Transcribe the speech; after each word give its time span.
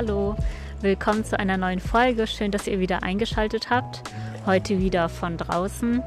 Hallo, 0.00 0.36
willkommen 0.80 1.24
zu 1.24 1.40
einer 1.40 1.56
neuen 1.56 1.80
Folge. 1.80 2.28
Schön, 2.28 2.52
dass 2.52 2.68
ihr 2.68 2.78
wieder 2.78 3.02
eingeschaltet 3.02 3.68
habt. 3.68 4.00
Heute 4.46 4.78
wieder 4.78 5.08
von 5.08 5.36
draußen 5.36 6.04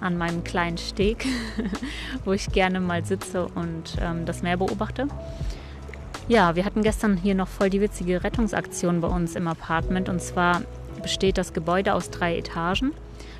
an 0.00 0.16
meinem 0.16 0.44
kleinen 0.44 0.78
Steg, 0.78 1.26
wo 2.24 2.32
ich 2.32 2.50
gerne 2.52 2.80
mal 2.80 3.04
sitze 3.04 3.46
und 3.46 3.98
ähm, 4.00 4.24
das 4.24 4.40
Meer 4.40 4.56
beobachte. 4.56 5.08
Ja, 6.26 6.56
wir 6.56 6.64
hatten 6.64 6.80
gestern 6.80 7.18
hier 7.18 7.34
noch 7.34 7.48
voll 7.48 7.68
die 7.68 7.82
witzige 7.82 8.24
Rettungsaktion 8.24 9.02
bei 9.02 9.08
uns 9.08 9.36
im 9.36 9.46
Apartment. 9.46 10.08
Und 10.08 10.22
zwar 10.22 10.62
besteht 11.02 11.36
das 11.36 11.52
Gebäude 11.52 11.92
aus 11.92 12.08
drei 12.08 12.38
Etagen. 12.38 12.94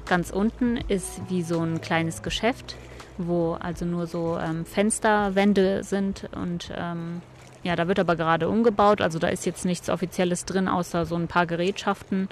Ganz 0.04 0.28
unten 0.28 0.76
ist 0.76 1.22
wie 1.30 1.40
so 1.40 1.62
ein 1.62 1.80
kleines 1.80 2.22
Geschäft, 2.22 2.76
wo 3.16 3.54
also 3.54 3.86
nur 3.86 4.06
so 4.06 4.38
ähm, 4.38 4.66
Fensterwände 4.66 5.82
sind 5.82 6.28
und 6.36 6.70
ähm, 6.76 7.22
ja, 7.62 7.76
da 7.76 7.88
wird 7.88 7.98
aber 7.98 8.16
gerade 8.16 8.48
umgebaut. 8.48 9.00
Also 9.00 9.18
da 9.18 9.28
ist 9.28 9.46
jetzt 9.46 9.64
nichts 9.64 9.88
Offizielles 9.88 10.44
drin, 10.44 10.68
außer 10.68 11.06
so 11.06 11.16
ein 11.16 11.28
paar 11.28 11.46
Gerätschaften 11.46 12.28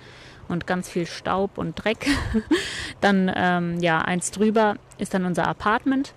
und 0.49 0.67
ganz 0.67 0.89
viel 0.89 1.07
Staub 1.07 1.59
und 1.59 1.75
Dreck. 1.75 2.07
dann, 3.01 3.31
ähm, 3.35 3.81
ja, 3.81 3.99
eins 3.99 4.31
drüber 4.31 4.77
ist 4.99 5.15
dann 5.15 5.25
unser 5.25 5.47
Apartment. 5.49 6.15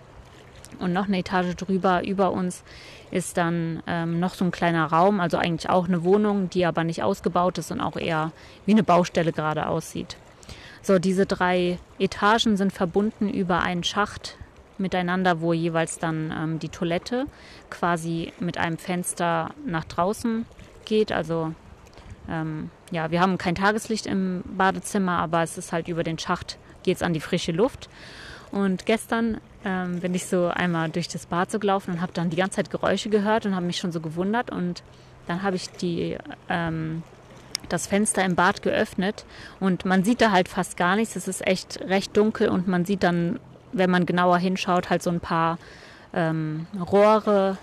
Und 0.80 0.94
noch 0.94 1.08
eine 1.08 1.18
Etage 1.18 1.56
drüber, 1.56 2.06
über 2.06 2.32
uns, 2.32 2.64
ist 3.12 3.38
dann 3.38 3.82
ähm, 3.88 4.20
noch 4.20 4.36
so 4.36 4.46
ein 4.46 4.52
kleiner 4.52 4.86
Raum, 4.86 5.20
also 5.20 5.38
eigentlich 5.38 5.70
auch 5.70 5.88
eine 5.88 6.04
Wohnung, 6.04 6.50
die 6.50 6.66
aber 6.66 6.84
nicht 6.84 7.02
ausgebaut 7.04 7.58
ist 7.58 7.72
und 7.72 7.82
auch 7.82 7.98
eher 7.98 8.32
wie 8.66 8.72
eine 8.72 8.84
Baustelle 8.84 9.32
gerade 9.32 9.68
aussieht. 9.68 10.16
So, 10.82 11.00
diese 11.00 11.26
drei 11.26 11.80
Etagen 11.98 12.56
sind 12.56 12.72
verbunden 12.72 13.30
über 13.30 13.62
einen 13.62 13.84
Schacht 13.84 14.38
miteinander, 14.80 15.42
wo 15.42 15.54
jeweils 15.54 16.00
dann 16.00 16.34
ähm, 16.36 16.60
die 16.60 16.70
Toilette 16.70 17.26
quasi 17.70 18.34
mit 18.40 18.58
einem 18.58 18.78
Fenster 18.78 19.52
nach 19.66 19.86
draußen 19.86 20.46
geht. 20.86 21.12
Also 21.12 21.54
ähm, 22.30 22.70
ja, 22.92 23.12
wir 23.12 23.22
haben 23.22 23.38
kein 23.38 23.56
Tageslicht 23.56 24.06
im 24.06 24.44
Badezimmer, 24.46 25.20
aber 25.20 25.44
es 25.44 25.58
ist 25.58 25.72
halt 25.74 25.88
über 25.88 26.04
den 26.04 26.20
Schacht 26.20 26.58
geht 26.84 26.98
es 26.98 27.04
an 27.04 27.14
die 27.14 27.20
frische 27.20 27.52
Luft. 27.52 27.90
Und 28.52 28.86
gestern 28.86 29.40
ähm, 29.64 30.00
bin 30.00 30.16
ich 30.16 30.26
so 30.26 30.48
einmal 30.48 30.90
durch 30.90 31.08
das 31.08 31.26
Bad 31.26 31.52
so 31.52 31.60
gelaufen 31.60 31.92
und 31.94 32.02
habe 32.02 32.14
dann 32.14 32.30
die 32.30 32.38
ganze 32.38 32.58
Zeit 32.58 32.70
Geräusche 32.70 33.10
gehört 33.10 33.46
und 33.46 33.56
habe 33.56 33.66
mich 33.66 33.78
schon 33.78 33.92
so 33.92 34.00
gewundert. 34.00 34.50
Und 34.50 34.82
dann 35.28 35.44
habe 35.44 35.56
ich 35.56 35.70
die, 35.70 36.18
ähm, 36.50 37.04
das 37.68 37.86
Fenster 37.86 38.24
im 38.26 38.36
Bad 38.36 38.64
geöffnet 38.64 39.26
und 39.60 39.86
man 39.86 40.04
sieht 40.04 40.22
da 40.22 40.32
halt 40.32 40.48
fast 40.48 40.78
gar 40.78 40.96
nichts. 40.96 41.16
Es 41.16 41.28
ist 41.28 41.46
echt 41.46 41.80
recht 41.82 42.18
dunkel 42.18 42.50
und 42.50 42.68
man 42.68 42.86
sieht 42.86 43.04
dann 43.04 43.40
wenn 43.72 43.90
man 43.90 44.06
genauer 44.06 44.38
hinschaut, 44.38 44.90
halt 44.90 45.04
so 45.04 45.10
ein 45.10 45.20
paar 45.20 45.58
ähm, 46.14 46.68
Rohre 46.80 47.58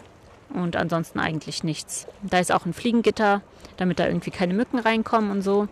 und 0.50 0.76
ansonsten 0.76 1.18
eigentlich 1.18 1.64
nichts. 1.64 2.06
Da 2.22 2.38
ist 2.38 2.52
auch 2.52 2.66
ein 2.66 2.72
Fliegengitter, 2.72 3.42
damit 3.76 3.98
da 3.98 4.06
irgendwie 4.06 4.30
keine 4.30 4.54
Mücken 4.54 4.78
reinkommen 4.78 5.30
und 5.30 5.42
so. 5.42 5.68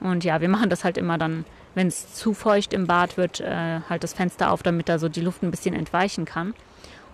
Und 0.00 0.24
ja, 0.24 0.40
wir 0.40 0.48
machen 0.48 0.70
das 0.70 0.84
halt 0.84 0.96
immer 0.96 1.18
dann, 1.18 1.44
wenn 1.74 1.88
es 1.88 2.14
zu 2.14 2.34
feucht 2.34 2.72
im 2.72 2.86
Bad 2.86 3.16
wird, 3.16 3.40
äh, 3.40 3.80
halt 3.88 4.02
das 4.04 4.14
Fenster 4.14 4.50
auf, 4.50 4.62
damit 4.62 4.88
da 4.88 4.98
so 4.98 5.08
die 5.08 5.20
Luft 5.20 5.42
ein 5.42 5.50
bisschen 5.50 5.74
entweichen 5.74 6.24
kann. 6.24 6.54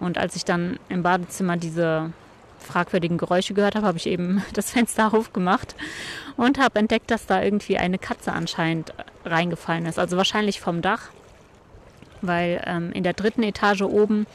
Und 0.01 0.19
als 0.19 0.37
ich 0.37 0.45
dann 0.45 0.79
im 0.89 1.03
Badezimmer 1.03 1.57
diese 1.57 2.13
fragwürdigen 2.59 3.19
Geräusche 3.19 3.55
gehört 3.55 3.75
habe, 3.75 3.87
habe 3.87 3.99
ich 3.99 4.07
eben 4.07 4.43
das 4.55 4.71
Fenster 4.71 5.13
aufgemacht 5.15 5.75
und 6.37 6.59
habe 6.59 6.79
entdeckt, 6.79 7.11
dass 7.11 7.27
da 7.27 7.43
irgendwie 7.43 7.79
eine 7.79 7.99
Katze 7.99 8.33
anscheinend 8.33 8.93
reingefallen 9.25 9.87
ist. 9.87 9.99
Also 9.99 10.17
wahrscheinlich 10.17 10.61
vom 10.61 10.83
Dach 10.83 11.11
weil 12.27 12.63
ähm, 12.67 12.93
in 12.93 13.03
der 13.03 13.13
dritten 13.13 13.43
Etage 13.43 13.83
oben, 13.83 14.27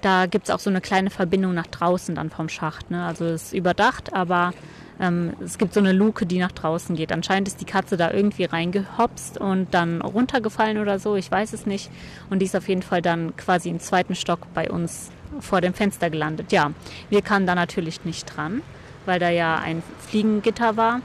da 0.00 0.26
gibt 0.26 0.48
es 0.48 0.54
auch 0.54 0.58
so 0.58 0.70
eine 0.70 0.80
kleine 0.80 1.10
Verbindung 1.10 1.54
nach 1.54 1.66
draußen 1.66 2.14
dann 2.14 2.30
vom 2.30 2.48
Schacht. 2.48 2.90
Ne? 2.90 3.04
Also 3.04 3.24
es 3.24 3.44
ist 3.44 3.52
überdacht, 3.54 4.12
aber 4.12 4.52
ähm, 5.00 5.32
es 5.42 5.58
gibt 5.58 5.74
so 5.74 5.80
eine 5.80 5.92
Luke, 5.92 6.26
die 6.26 6.38
nach 6.38 6.52
draußen 6.52 6.94
geht. 6.94 7.12
Anscheinend 7.12 7.48
ist 7.48 7.60
die 7.60 7.64
Katze 7.64 7.96
da 7.96 8.10
irgendwie 8.10 8.44
reingehopst 8.44 9.38
und 9.38 9.72
dann 9.72 10.02
runtergefallen 10.02 10.78
oder 10.78 10.98
so, 10.98 11.16
ich 11.16 11.30
weiß 11.30 11.52
es 11.52 11.66
nicht. 11.66 11.90
Und 12.30 12.40
die 12.40 12.46
ist 12.46 12.56
auf 12.56 12.68
jeden 12.68 12.82
Fall 12.82 13.02
dann 13.02 13.36
quasi 13.36 13.70
im 13.70 13.80
zweiten 13.80 14.14
Stock 14.14 14.40
bei 14.52 14.70
uns 14.70 15.10
vor 15.40 15.60
dem 15.60 15.74
Fenster 15.74 16.10
gelandet. 16.10 16.52
Ja, 16.52 16.70
wir 17.10 17.22
kamen 17.22 17.46
da 17.46 17.54
natürlich 17.54 18.04
nicht 18.04 18.36
dran, 18.36 18.62
weil 19.06 19.18
da 19.18 19.30
ja 19.30 19.58
ein 19.58 19.82
Fliegengitter 20.06 20.76
war 20.76 21.00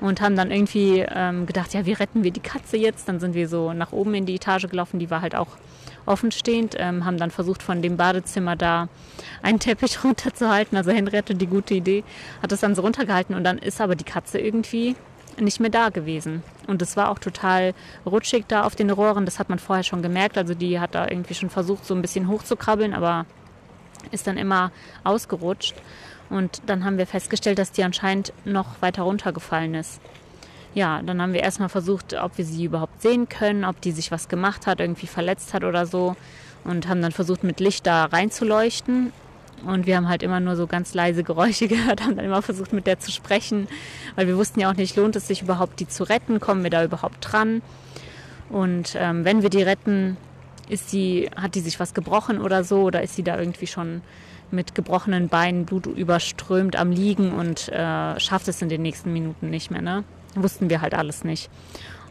und 0.00 0.20
haben 0.20 0.36
dann 0.36 0.50
irgendwie 0.50 1.04
ähm, 1.08 1.46
gedacht, 1.46 1.74
ja, 1.74 1.86
wie 1.86 1.92
retten 1.92 2.22
wir 2.22 2.30
die 2.30 2.40
Katze 2.40 2.76
jetzt? 2.76 3.08
Dann 3.08 3.20
sind 3.20 3.34
wir 3.34 3.48
so 3.48 3.72
nach 3.72 3.92
oben 3.92 4.14
in 4.14 4.26
die 4.26 4.34
Etage 4.36 4.68
gelaufen, 4.68 4.98
die 4.98 5.10
war 5.10 5.22
halt 5.22 5.34
auch 5.34 5.48
offenstehend, 6.06 6.76
ähm, 6.78 7.04
haben 7.04 7.18
dann 7.18 7.30
versucht, 7.30 7.62
von 7.62 7.82
dem 7.82 7.96
Badezimmer 7.96 8.56
da 8.56 8.88
einen 9.42 9.58
Teppich 9.58 9.98
runterzuhalten. 10.04 10.76
Also 10.76 10.90
Henry 10.92 11.16
hatte 11.16 11.34
die 11.34 11.46
gute 11.46 11.74
Idee, 11.74 12.04
hat 12.42 12.52
es 12.52 12.60
dann 12.60 12.74
so 12.74 12.82
runtergehalten 12.82 13.34
und 13.34 13.44
dann 13.44 13.58
ist 13.58 13.80
aber 13.80 13.96
die 13.96 14.04
Katze 14.04 14.38
irgendwie 14.38 14.96
nicht 15.38 15.60
mehr 15.60 15.70
da 15.70 15.90
gewesen. 15.90 16.42
Und 16.66 16.80
es 16.80 16.96
war 16.96 17.10
auch 17.10 17.18
total 17.18 17.74
rutschig 18.06 18.46
da 18.48 18.62
auf 18.62 18.74
den 18.74 18.90
Rohren, 18.90 19.24
das 19.24 19.38
hat 19.38 19.48
man 19.48 19.58
vorher 19.58 19.84
schon 19.84 20.02
gemerkt. 20.02 20.38
Also 20.38 20.54
die 20.54 20.80
hat 20.80 20.94
da 20.94 21.08
irgendwie 21.08 21.34
schon 21.34 21.50
versucht, 21.50 21.84
so 21.84 21.94
ein 21.94 22.02
bisschen 22.02 22.28
hochzukrabbeln, 22.28 22.94
aber 22.94 23.26
ist 24.10 24.26
dann 24.26 24.36
immer 24.36 24.70
ausgerutscht. 25.04 25.74
Und 26.30 26.62
dann 26.66 26.84
haben 26.84 26.98
wir 26.98 27.06
festgestellt, 27.06 27.58
dass 27.58 27.72
die 27.72 27.84
anscheinend 27.84 28.32
noch 28.44 28.80
weiter 28.82 29.02
runtergefallen 29.02 29.74
ist. 29.74 30.00
Ja, 30.74 31.00
dann 31.02 31.22
haben 31.22 31.32
wir 31.32 31.42
erstmal 31.42 31.68
versucht, 31.68 32.14
ob 32.14 32.36
wir 32.36 32.44
sie 32.44 32.64
überhaupt 32.64 33.00
sehen 33.00 33.28
können, 33.28 33.64
ob 33.64 33.80
die 33.80 33.92
sich 33.92 34.10
was 34.10 34.28
gemacht 34.28 34.66
hat, 34.66 34.80
irgendwie 34.80 35.06
verletzt 35.06 35.54
hat 35.54 35.64
oder 35.64 35.86
so. 35.86 36.16
Und 36.64 36.88
haben 36.88 37.00
dann 37.00 37.12
versucht, 37.12 37.44
mit 37.44 37.60
Licht 37.60 37.86
da 37.86 38.04
reinzuleuchten. 38.06 39.12
Und 39.64 39.86
wir 39.86 39.96
haben 39.96 40.08
halt 40.08 40.22
immer 40.22 40.40
nur 40.40 40.56
so 40.56 40.66
ganz 40.66 40.92
leise 40.92 41.22
Geräusche 41.24 41.68
gehört, 41.68 42.02
haben 42.02 42.16
dann 42.16 42.24
immer 42.24 42.42
versucht, 42.42 42.72
mit 42.72 42.86
der 42.86 42.98
zu 42.98 43.10
sprechen, 43.10 43.68
weil 44.14 44.26
wir 44.26 44.36
wussten 44.36 44.60
ja 44.60 44.70
auch 44.70 44.76
nicht, 44.76 44.96
lohnt 44.96 45.16
es 45.16 45.26
sich 45.26 45.42
überhaupt, 45.42 45.80
die 45.80 45.88
zu 45.88 46.04
retten, 46.04 46.40
kommen 46.40 46.62
wir 46.62 46.70
da 46.70 46.84
überhaupt 46.84 47.18
dran. 47.20 47.62
Und 48.50 48.94
ähm, 48.98 49.24
wenn 49.24 49.42
wir 49.42 49.50
die 49.50 49.62
retten, 49.62 50.16
ist 50.68 50.92
die, 50.92 51.30
hat 51.36 51.54
die 51.54 51.60
sich 51.60 51.80
was 51.80 51.94
gebrochen 51.94 52.40
oder 52.40 52.64
so, 52.64 52.82
oder 52.82 53.02
ist 53.02 53.14
sie 53.14 53.22
da 53.22 53.38
irgendwie 53.38 53.66
schon 53.66 54.02
mit 54.50 54.74
gebrochenen 54.74 55.28
Beinen, 55.28 55.66
Blut 55.66 55.86
überströmt 55.86 56.76
am 56.76 56.90
Liegen 56.90 57.32
und 57.32 57.68
äh, 57.68 58.18
schafft 58.20 58.48
es 58.48 58.62
in 58.62 58.68
den 58.68 58.82
nächsten 58.82 59.12
Minuten 59.12 59.50
nicht 59.50 59.70
mehr. 59.70 59.82
Ne? 59.82 60.04
Wussten 60.34 60.70
wir 60.70 60.80
halt 60.80 60.94
alles 60.94 61.24
nicht. 61.24 61.50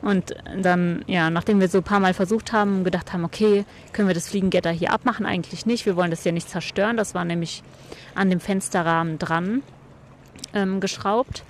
Und 0.02 0.36
dann, 0.62 1.04
ja, 1.08 1.30
nachdem 1.30 1.60
wir 1.60 1.68
so 1.68 1.80
ein 1.80 1.84
paar 1.84 2.00
Mal 2.00 2.14
versucht 2.14 2.54
haben, 2.54 2.84
gedacht 2.84 3.14
haben, 3.14 3.24
okay, 3.24 3.66
können 3.92 4.08
wir 4.08 4.14
das 4.14 4.30
Fliegengitter 4.30 4.70
hier 4.70 4.92
abmachen? 4.92 5.26
Eigentlich 5.26 5.66
nicht. 5.66 5.86
Wir 5.86 5.96
wollen 5.96 6.12
das 6.12 6.24
ja 6.24 6.32
nicht 6.32 6.50
zerstören. 6.50 6.98
Das 6.98 7.16
war 7.16 7.26
nämlich 7.26 7.64
an 8.14 8.30
dem 8.30 8.40
Fensterrahmen 8.40 9.18
dran 9.18 9.64
ähm, 10.54 10.80
geschraubt. 10.80 11.44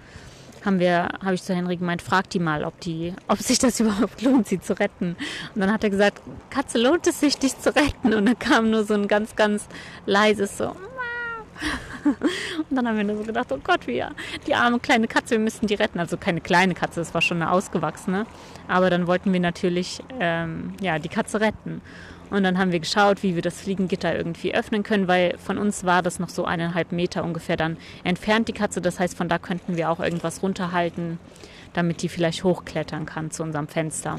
Haben 0.66 0.80
wir, 0.80 1.10
habe 1.24 1.36
ich 1.36 1.44
zu 1.44 1.54
Henry 1.54 1.78
gemeint, 1.78 2.02
frag 2.02 2.30
die 2.32 2.40
mal, 2.40 2.64
ob 2.64 2.80
die, 2.82 3.14
ob 3.28 3.40
sich 3.40 3.60
das 3.60 3.80
überhaupt 3.82 4.22
lohnt, 4.22 4.48
sie 4.48 4.60
zu 4.60 4.78
retten. 4.78 5.16
Und 5.54 5.62
dann 5.62 5.72
hat 5.72 5.84
er 5.84 5.90
gesagt, 5.90 6.22
Katze, 6.50 6.80
lohnt 6.80 7.06
es 7.08 7.20
sich, 7.20 7.38
dich 7.38 7.58
zu 7.58 7.76
retten? 7.76 8.14
Und 8.14 8.26
dann 8.26 8.40
kam 8.40 8.72
nur 8.72 8.84
so 8.84 8.96
ein 8.96 9.08
ganz, 9.08 9.36
ganz 9.36 9.68
leises 10.06 10.58
so, 10.58 10.76
und 12.70 12.76
dann 12.76 12.88
haben 12.88 12.98
wir 12.98 13.04
nur 13.04 13.18
so 13.18 13.24
gedacht, 13.24 13.52
oh 13.52 13.60
Gott, 13.64 13.88
wie 13.88 14.04
die 14.46 14.56
arme 14.56 14.80
kleine 14.80 15.08
Katze, 15.08 15.32
wir 15.32 15.40
müssen 15.40 15.68
die 15.68 15.74
retten. 15.74 16.00
Also 16.00 16.18
keine 16.18 16.42
kleine 16.42 16.74
Katze, 16.74 17.00
das 17.00 17.14
war 17.14 17.22
schon 17.22 17.42
eine 17.42 17.52
ausgewachsene. 17.52 18.26
Aber 18.68 18.90
dann 18.90 19.08
wollten 19.08 19.34
wir 19.34 19.40
natürlich 19.40 20.04
ähm, 20.20 20.74
ja, 20.82 21.00
die 21.00 21.10
Katze 21.10 21.42
retten. 21.42 21.82
Und 22.30 22.44
dann 22.44 22.58
haben 22.58 22.72
wir 22.72 22.80
geschaut, 22.80 23.24
wie 23.24 23.36
wir 23.36 23.42
das 23.42 23.62
Fliegengitter 23.62 24.16
irgendwie 24.16 24.56
öffnen 24.56 24.84
können, 24.84 25.08
weil 25.08 25.38
von 25.38 25.58
uns 25.58 25.84
war 25.84 26.02
das 26.02 26.20
noch 26.20 26.30
so 26.30 26.46
eineinhalb 26.46 26.92
Meter 26.92 27.24
ungefähr 27.24 27.58
dann 27.58 27.78
entfernt, 28.04 28.48
die 28.48 28.54
Katze. 28.54 28.82
Das 28.82 29.00
heißt, 29.00 29.16
von 29.16 29.30
da 29.30 29.38
könnten 29.38 29.78
wir 29.78 29.90
auch 29.90 30.00
irgendwas 30.00 30.42
runterhalten, 30.42 31.20
damit 31.74 32.02
die 32.02 32.10
vielleicht 32.10 32.44
hochklettern 32.44 33.06
kann 33.06 33.32
zu 33.32 33.44
unserem 33.44 33.68
Fenster 33.68 34.18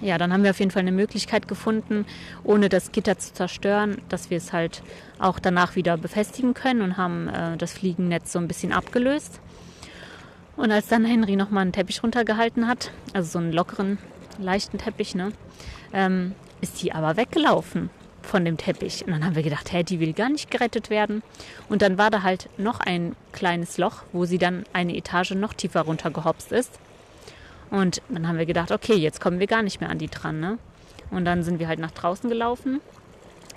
ja, 0.00 0.18
dann 0.18 0.32
haben 0.32 0.42
wir 0.42 0.50
auf 0.50 0.58
jeden 0.58 0.70
Fall 0.70 0.80
eine 0.80 0.92
Möglichkeit 0.92 1.48
gefunden, 1.48 2.06
ohne 2.44 2.68
das 2.68 2.92
Gitter 2.92 3.18
zu 3.18 3.32
zerstören, 3.32 3.98
dass 4.08 4.30
wir 4.30 4.36
es 4.36 4.52
halt 4.52 4.82
auch 5.18 5.38
danach 5.38 5.76
wieder 5.76 5.96
befestigen 5.96 6.54
können 6.54 6.82
und 6.82 6.96
haben 6.96 7.28
äh, 7.28 7.56
das 7.56 7.72
Fliegennetz 7.72 8.32
so 8.32 8.38
ein 8.38 8.48
bisschen 8.48 8.72
abgelöst. 8.72 9.40
Und 10.56 10.70
als 10.70 10.88
dann 10.88 11.04
Henry 11.04 11.36
nochmal 11.36 11.62
einen 11.62 11.72
Teppich 11.72 12.02
runtergehalten 12.02 12.66
hat, 12.66 12.90
also 13.12 13.30
so 13.30 13.38
einen 13.38 13.52
lockeren, 13.52 13.98
leichten 14.38 14.78
Teppich, 14.78 15.14
ne, 15.14 15.32
ähm, 15.92 16.34
ist 16.60 16.82
die 16.82 16.92
aber 16.92 17.16
weggelaufen 17.16 17.90
von 18.22 18.44
dem 18.44 18.56
Teppich. 18.56 19.04
Und 19.06 19.12
dann 19.12 19.24
haben 19.24 19.36
wir 19.36 19.42
gedacht, 19.42 19.72
hä, 19.72 19.82
die 19.82 20.00
will 20.00 20.12
gar 20.12 20.28
nicht 20.28 20.50
gerettet 20.50 20.90
werden. 20.90 21.22
Und 21.68 21.82
dann 21.82 21.96
war 21.98 22.10
da 22.10 22.22
halt 22.22 22.48
noch 22.58 22.80
ein 22.80 23.14
kleines 23.32 23.78
Loch, 23.78 24.02
wo 24.12 24.24
sie 24.24 24.38
dann 24.38 24.64
eine 24.72 24.96
Etage 24.96 25.32
noch 25.32 25.54
tiefer 25.54 25.82
runtergehopst 25.82 26.52
ist. 26.52 26.78
Und 27.70 28.02
dann 28.08 28.28
haben 28.28 28.38
wir 28.38 28.46
gedacht, 28.46 28.70
okay, 28.70 28.94
jetzt 28.94 29.20
kommen 29.20 29.40
wir 29.40 29.46
gar 29.46 29.62
nicht 29.62 29.80
mehr 29.80 29.90
an 29.90 29.98
die 29.98 30.08
dran. 30.08 30.40
Ne? 30.40 30.58
Und 31.10 31.24
dann 31.24 31.42
sind 31.42 31.58
wir 31.58 31.68
halt 31.68 31.78
nach 31.78 31.90
draußen 31.90 32.28
gelaufen, 32.28 32.80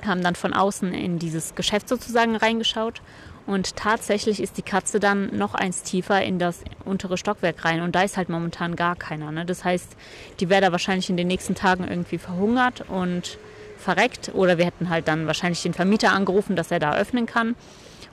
haben 0.05 0.23
dann 0.23 0.35
von 0.35 0.53
außen 0.53 0.93
in 0.93 1.19
dieses 1.19 1.55
Geschäft 1.55 1.89
sozusagen 1.89 2.35
reingeschaut. 2.35 3.01
Und 3.45 3.75
tatsächlich 3.75 4.41
ist 4.41 4.57
die 4.57 4.61
Katze 4.61 4.99
dann 4.99 5.35
noch 5.35 5.55
eins 5.55 5.83
tiefer 5.83 6.21
in 6.21 6.37
das 6.37 6.63
untere 6.85 7.17
Stockwerk 7.17 7.65
rein. 7.65 7.81
Und 7.81 7.95
da 7.95 8.03
ist 8.03 8.17
halt 8.17 8.29
momentan 8.29 8.75
gar 8.75 8.95
keiner. 8.95 9.31
Ne? 9.31 9.45
Das 9.45 9.63
heißt, 9.63 9.95
die 10.39 10.49
wäre 10.49 10.61
da 10.61 10.71
wahrscheinlich 10.71 11.09
in 11.09 11.17
den 11.17 11.27
nächsten 11.27 11.55
Tagen 11.55 11.87
irgendwie 11.87 12.19
verhungert 12.19 12.85
und 12.87 13.37
verreckt. 13.77 14.31
Oder 14.33 14.57
wir 14.57 14.65
hätten 14.65 14.89
halt 14.89 15.07
dann 15.07 15.25
wahrscheinlich 15.25 15.63
den 15.63 15.73
Vermieter 15.73 16.11
angerufen, 16.11 16.55
dass 16.55 16.69
er 16.69 16.79
da 16.79 16.95
öffnen 16.95 17.25
kann 17.25 17.55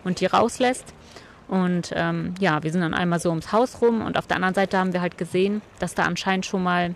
und 0.05 0.20
die 0.20 0.26
rauslässt. 0.26 0.94
Und 1.49 1.93
ähm, 1.94 2.34
ja, 2.40 2.62
wir 2.62 2.73
sind 2.73 2.81
dann 2.81 2.94
einmal 2.94 3.20
so 3.20 3.28
ums 3.28 3.52
Haus 3.52 3.81
rum 3.81 4.05
und 4.05 4.19
auf 4.19 4.26
der 4.26 4.37
anderen 4.37 4.55
Seite 4.55 4.78
haben 4.78 4.93
wir 4.93 5.00
halt 5.00 5.17
gesehen, 5.17 5.62
dass 5.78 5.94
da 5.94 6.05
anscheinend 6.05 6.46
schon 6.46 6.62
mal 6.62 6.94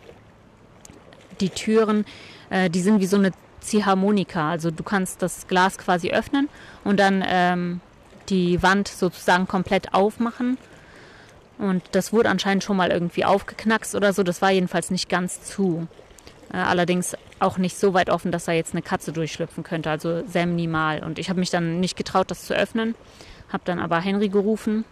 die 1.41 1.51
Türen, 1.51 2.05
äh, 2.51 2.69
die 2.69 2.81
sind 2.81 3.01
wie 3.01 3.07
so 3.07 3.17
eine 3.17 3.31
Ziehharmonika. 3.61 4.51
Also 4.51 4.71
du 4.71 4.83
kannst 4.83 5.23
das 5.23 5.47
Glas 5.47 5.79
quasi 5.79 6.11
öffnen 6.11 6.49
und 6.85 6.99
dann 6.99 7.25
ähm, 7.27 7.81
die 8.31 8.63
Wand 8.63 8.89
sozusagen 8.89 9.47
komplett 9.47 9.93
aufmachen. 9.95 10.59
Und 11.59 11.83
das 11.93 12.13
wurde 12.13 12.31
anscheinend 12.31 12.65
schon 12.65 12.77
mal 12.77 12.91
irgendwie 12.91 13.25
aufgeknackst 13.25 13.95
oder 13.95 14.13
so. 14.13 14.23
Das 14.23 14.41
war 14.41 14.51
jedenfalls 14.51 14.91
nicht 14.91 15.09
ganz 15.09 15.43
zu. 15.43 15.87
Äh, 16.53 16.57
allerdings 16.57 17.17
auch 17.39 17.59
nicht 17.59 17.79
so 17.79 17.93
weit 17.93 18.09
offen, 18.09 18.33
dass 18.33 18.47
da 18.47 18.53
jetzt 18.53 18.73
eine 18.73 18.83
Katze 18.83 19.13
durchschlüpfen 19.13 19.63
könnte. 19.63 19.91
Also 19.91 20.27
sehr 20.27 20.47
minimal. 20.47 21.03
Und 21.03 21.19
ich 21.19 21.29
habe 21.29 21.41
mich 21.41 21.51
dann 21.51 21.81
nicht 21.81 21.97
getraut, 21.97 22.31
das 22.31 22.47
zu 22.47 22.55
öffnen. 22.55 22.95
Habe 23.51 23.65
dann 23.67 23.79
aber 23.79 24.01
Henry 24.01 24.29
gerufen 24.29 24.85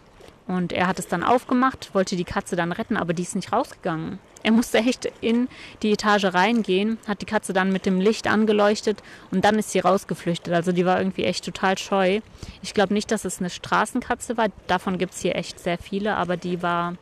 und 0.48 0.72
er 0.72 0.86
hat 0.86 0.98
es 0.98 1.06
dann 1.06 1.22
aufgemacht, 1.22 1.94
wollte 1.94 2.16
die 2.16 2.24
Katze 2.24 2.56
dann 2.56 2.72
retten, 2.72 2.96
aber 2.96 3.12
die 3.12 3.22
ist 3.22 3.36
nicht 3.36 3.52
rausgegangen. 3.52 4.18
Er 4.48 4.52
musste 4.52 4.78
echt 4.78 5.04
in 5.20 5.46
die 5.82 5.92
Etage 5.92 6.32
reingehen, 6.32 6.96
hat 7.06 7.20
die 7.20 7.26
Katze 7.26 7.52
dann 7.52 7.70
mit 7.70 7.84
dem 7.84 8.00
Licht 8.00 8.26
angeleuchtet 8.26 9.02
und 9.30 9.44
dann 9.44 9.58
ist 9.58 9.72
sie 9.72 9.80
rausgeflüchtet. 9.80 10.54
Also 10.54 10.72
die 10.72 10.86
war 10.86 10.98
irgendwie 10.98 11.24
echt 11.24 11.44
total 11.44 11.76
scheu. 11.76 12.20
Ich 12.62 12.72
glaube 12.72 12.94
nicht, 12.94 13.10
dass 13.10 13.26
es 13.26 13.40
eine 13.40 13.50
Straßenkatze 13.50 14.38
war. 14.38 14.46
Davon 14.66 14.96
gibt 14.96 15.12
es 15.12 15.20
hier 15.20 15.36
echt 15.36 15.60
sehr 15.60 15.76
viele, 15.76 16.16
aber 16.16 16.38
die 16.38 16.62
war 16.62 16.94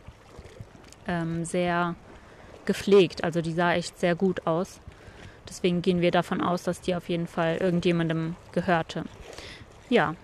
ähm, 1.06 1.44
sehr 1.44 1.94
gepflegt. 2.64 3.22
Also 3.22 3.42
die 3.42 3.52
sah 3.52 3.74
echt 3.74 4.00
sehr 4.00 4.16
gut 4.16 4.44
aus. 4.44 4.80
Deswegen 5.48 5.82
gehen 5.82 6.00
wir 6.00 6.10
davon 6.10 6.40
aus, 6.40 6.64
dass 6.64 6.80
die 6.80 6.96
auf 6.96 7.08
jeden 7.08 7.28
Fall 7.28 7.58
irgendjemandem 7.58 8.34
gehörte. 8.50 9.04
Ja, 9.88 10.16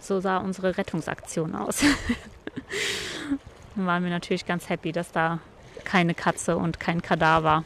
so 0.00 0.20
sah 0.20 0.36
unsere 0.36 0.78
Rettungsaktion 0.78 1.56
aus. 1.56 1.80
Dann 3.74 3.86
waren 3.86 4.04
wir 4.04 4.10
natürlich 4.10 4.46
ganz 4.46 4.68
happy, 4.68 4.92
dass 4.92 5.10
da 5.10 5.40
keine 5.94 6.14
Katze 6.14 6.56
und 6.56 6.80
kein 6.80 7.02
Kadaver 7.02 7.62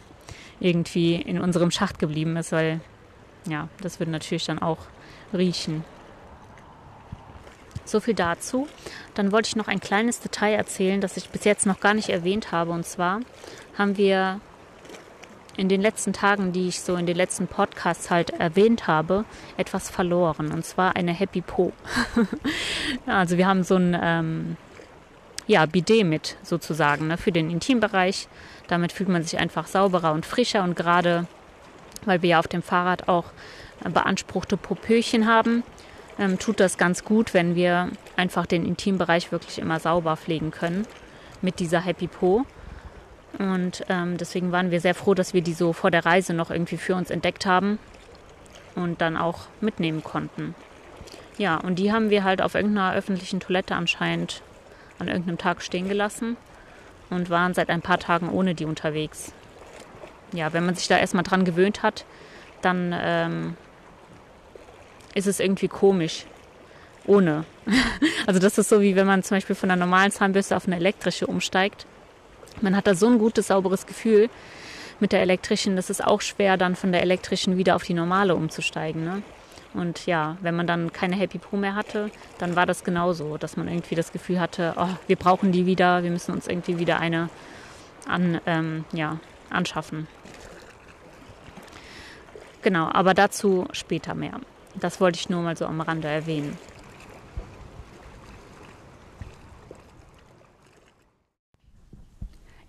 irgendwie 0.60 1.14
in 1.14 1.40
unserem 1.40 1.70
Schacht 1.70 1.98
geblieben 1.98 2.36
ist, 2.36 2.52
weil 2.52 2.82
ja, 3.48 3.68
das 3.80 4.00
würde 4.00 4.12
natürlich 4.12 4.44
dann 4.44 4.58
auch 4.58 4.80
riechen. 5.32 5.82
So 7.86 8.00
viel 8.00 8.12
dazu. 8.12 8.68
Dann 9.14 9.32
wollte 9.32 9.48
ich 9.48 9.56
noch 9.56 9.66
ein 9.66 9.80
kleines 9.80 10.20
Detail 10.20 10.52
erzählen, 10.52 11.00
das 11.00 11.16
ich 11.16 11.30
bis 11.30 11.44
jetzt 11.44 11.64
noch 11.64 11.80
gar 11.80 11.94
nicht 11.94 12.10
erwähnt 12.10 12.52
habe. 12.52 12.72
Und 12.72 12.84
zwar 12.84 13.20
haben 13.78 13.96
wir 13.96 14.42
in 15.56 15.70
den 15.70 15.80
letzten 15.80 16.12
Tagen, 16.12 16.52
die 16.52 16.68
ich 16.68 16.82
so 16.82 16.96
in 16.96 17.06
den 17.06 17.16
letzten 17.16 17.46
Podcasts 17.46 18.10
halt 18.10 18.28
erwähnt 18.28 18.86
habe, 18.86 19.24
etwas 19.56 19.88
verloren. 19.88 20.52
Und 20.52 20.66
zwar 20.66 20.96
eine 20.96 21.14
Happy 21.14 21.40
Po. 21.40 21.72
also 23.06 23.38
wir 23.38 23.46
haben 23.46 23.62
so 23.62 23.76
ein 23.76 23.98
ähm, 23.98 24.56
ja, 25.48 25.66
Bidet 25.66 26.06
mit 26.06 26.36
sozusagen 26.44 27.08
ne, 27.08 27.16
für 27.16 27.32
den 27.32 27.50
Intimbereich. 27.50 28.28
Damit 28.68 28.92
fühlt 28.92 29.08
man 29.08 29.24
sich 29.24 29.38
einfach 29.38 29.66
sauberer 29.66 30.12
und 30.12 30.24
frischer 30.24 30.62
und 30.62 30.76
gerade 30.76 31.26
weil 32.04 32.22
wir 32.22 32.30
ja 32.30 32.38
auf 32.38 32.48
dem 32.48 32.62
Fahrrad 32.62 33.08
auch 33.08 33.24
beanspruchte 33.82 34.56
Popöchen 34.56 35.26
haben, 35.26 35.62
ähm, 36.18 36.38
tut 36.38 36.60
das 36.60 36.78
ganz 36.78 37.04
gut, 37.04 37.34
wenn 37.34 37.54
wir 37.54 37.90
einfach 38.16 38.46
den 38.46 38.64
Intimbereich 38.64 39.30
wirklich 39.30 39.58
immer 39.58 39.78
sauber 39.80 40.16
pflegen 40.16 40.50
können 40.50 40.86
mit 41.42 41.60
dieser 41.60 41.80
Happy 41.80 42.08
Po. 42.08 42.44
Und 43.38 43.84
ähm, 43.88 44.16
deswegen 44.16 44.52
waren 44.52 44.70
wir 44.70 44.80
sehr 44.80 44.94
froh, 44.94 45.14
dass 45.14 45.34
wir 45.34 45.42
die 45.42 45.52
so 45.52 45.72
vor 45.72 45.90
der 45.90 46.04
Reise 46.04 46.34
noch 46.34 46.50
irgendwie 46.50 46.78
für 46.78 46.94
uns 46.94 47.10
entdeckt 47.10 47.46
haben 47.46 47.78
und 48.74 49.00
dann 49.00 49.16
auch 49.16 49.46
mitnehmen 49.60 50.02
konnten. 50.02 50.54
Ja, 51.36 51.56
und 51.56 51.78
die 51.78 51.92
haben 51.92 52.10
wir 52.10 52.24
halt 52.24 52.42
auf 52.42 52.54
irgendeiner 52.54 52.94
öffentlichen 52.94 53.38
Toilette 53.38 53.76
anscheinend 53.76 54.42
an 54.98 55.08
irgendeinem 55.08 55.38
Tag 55.38 55.62
stehen 55.62 55.88
gelassen 55.88 56.36
und 57.10 57.30
waren 57.30 57.54
seit 57.54 57.70
ein 57.70 57.82
paar 57.82 57.98
Tagen 57.98 58.28
ohne 58.28 58.54
die 58.54 58.64
unterwegs. 58.64 59.32
Ja, 60.32 60.52
wenn 60.52 60.66
man 60.66 60.74
sich 60.74 60.88
da 60.88 60.98
erstmal 60.98 61.22
dran 61.22 61.44
gewöhnt 61.44 61.82
hat, 61.82 62.04
dann 62.60 62.94
ähm, 62.98 63.56
ist 65.14 65.26
es 65.26 65.40
irgendwie 65.40 65.68
komisch. 65.68 66.26
Ohne. 67.06 67.44
also 68.26 68.38
das 68.38 68.58
ist 68.58 68.68
so 68.68 68.82
wie 68.82 68.94
wenn 68.94 69.06
man 69.06 69.22
zum 69.22 69.36
Beispiel 69.36 69.56
von 69.56 69.70
einer 69.70 69.80
normalen 69.80 70.12
Zahnbürste 70.12 70.56
auf 70.56 70.66
eine 70.66 70.76
elektrische 70.76 71.26
umsteigt. 71.26 71.86
Man 72.60 72.76
hat 72.76 72.86
da 72.86 72.94
so 72.94 73.06
ein 73.06 73.18
gutes, 73.18 73.46
sauberes 73.46 73.86
Gefühl 73.86 74.28
mit 75.00 75.12
der 75.12 75.22
elektrischen. 75.22 75.76
Das 75.76 75.90
ist 75.90 76.04
auch 76.04 76.20
schwer, 76.20 76.56
dann 76.56 76.76
von 76.76 76.92
der 76.92 77.02
elektrischen 77.02 77.56
wieder 77.56 77.76
auf 77.76 77.84
die 77.84 77.94
normale 77.94 78.34
umzusteigen. 78.34 79.04
Ne? 79.04 79.22
Und 79.74 80.06
ja, 80.06 80.36
wenn 80.40 80.56
man 80.56 80.66
dann 80.66 80.92
keine 80.92 81.16
Happy 81.16 81.38
Pro 81.38 81.56
mehr 81.56 81.74
hatte, 81.74 82.10
dann 82.38 82.56
war 82.56 82.66
das 82.66 82.84
genauso, 82.84 83.36
dass 83.36 83.56
man 83.56 83.68
irgendwie 83.68 83.94
das 83.94 84.12
Gefühl 84.12 84.40
hatte, 84.40 84.74
oh, 84.76 84.88
wir 85.06 85.16
brauchen 85.16 85.52
die 85.52 85.66
wieder, 85.66 86.02
wir 86.02 86.10
müssen 86.10 86.32
uns 86.32 86.48
irgendwie 86.48 86.78
wieder 86.78 86.98
eine 86.98 87.28
an, 88.06 88.40
ähm, 88.46 88.84
ja, 88.92 89.18
anschaffen. 89.50 90.06
Genau, 92.62 92.88
aber 92.92 93.14
dazu 93.14 93.66
später 93.72 94.14
mehr. 94.14 94.40
Das 94.74 95.00
wollte 95.00 95.18
ich 95.18 95.28
nur 95.28 95.42
mal 95.42 95.56
so 95.56 95.66
am 95.66 95.80
Rande 95.80 96.08
erwähnen. 96.08 96.56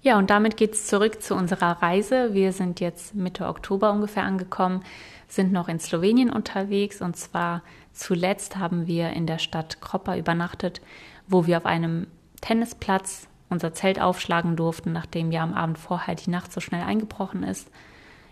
Ja, 0.02 0.18
und 0.18 0.30
damit 0.30 0.56
geht 0.56 0.74
es 0.74 0.88
zurück 0.88 1.22
zu 1.22 1.36
unserer 1.36 1.82
Reise. 1.82 2.34
Wir 2.34 2.54
sind 2.54 2.80
jetzt 2.80 3.16
Mitte 3.16 3.48
Oktober 3.48 3.92
ungefähr 3.92 4.24
angekommen 4.24 4.84
sind 5.30 5.52
noch 5.52 5.70
in 5.70 5.80
Slowenien 5.80 6.30
unterwegs 6.30 7.02
und 7.02 7.16
zwar 7.16 7.64
zuletzt 7.94 8.58
haben 8.58 8.88
wir 8.88 9.12
in 9.12 9.28
der 9.28 9.40
Stadt 9.40 9.80
Kroppa 9.80 10.18
übernachtet, 10.18 10.82
wo 11.28 11.48
wir 11.48 11.58
auf 11.58 11.66
einem 11.66 12.08
Tennisplatz 12.42 13.28
unser 13.50 13.74
Zelt 13.74 14.02
aufschlagen 14.02 14.56
durften, 14.56 14.92
nachdem 14.92 15.32
ja 15.32 15.44
am 15.44 15.54
Abend 15.54 15.78
vorher 15.78 16.16
die 16.16 16.30
Nacht 16.30 16.52
so 16.52 16.60
schnell 16.60 16.84
eingebrochen 16.84 17.44
ist. 17.44 17.70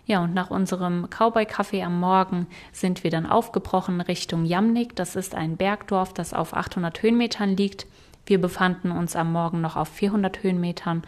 Ja, 0.06 0.22
und 0.22 0.32
nach 0.32 0.50
unserem 0.50 1.08
Cowboy-Kaffee 1.10 1.82
am 1.82 2.00
Morgen 2.00 2.46
sind 2.72 3.04
wir 3.04 3.10
dann 3.10 3.26
aufgebrochen 3.26 4.00
Richtung 4.00 4.46
Jamnik. 4.46 4.96
Das 4.96 5.16
ist 5.16 5.34
ein 5.34 5.58
Bergdorf, 5.58 6.14
das 6.14 6.32
auf 6.32 6.54
800 6.54 7.02
Höhenmetern 7.02 7.56
liegt. 7.56 7.86
Wir 8.28 8.38
befanden 8.38 8.90
uns 8.90 9.16
am 9.16 9.32
Morgen 9.32 9.62
noch 9.62 9.74
auf 9.76 9.88
400 9.88 10.42
Höhenmetern 10.42 11.02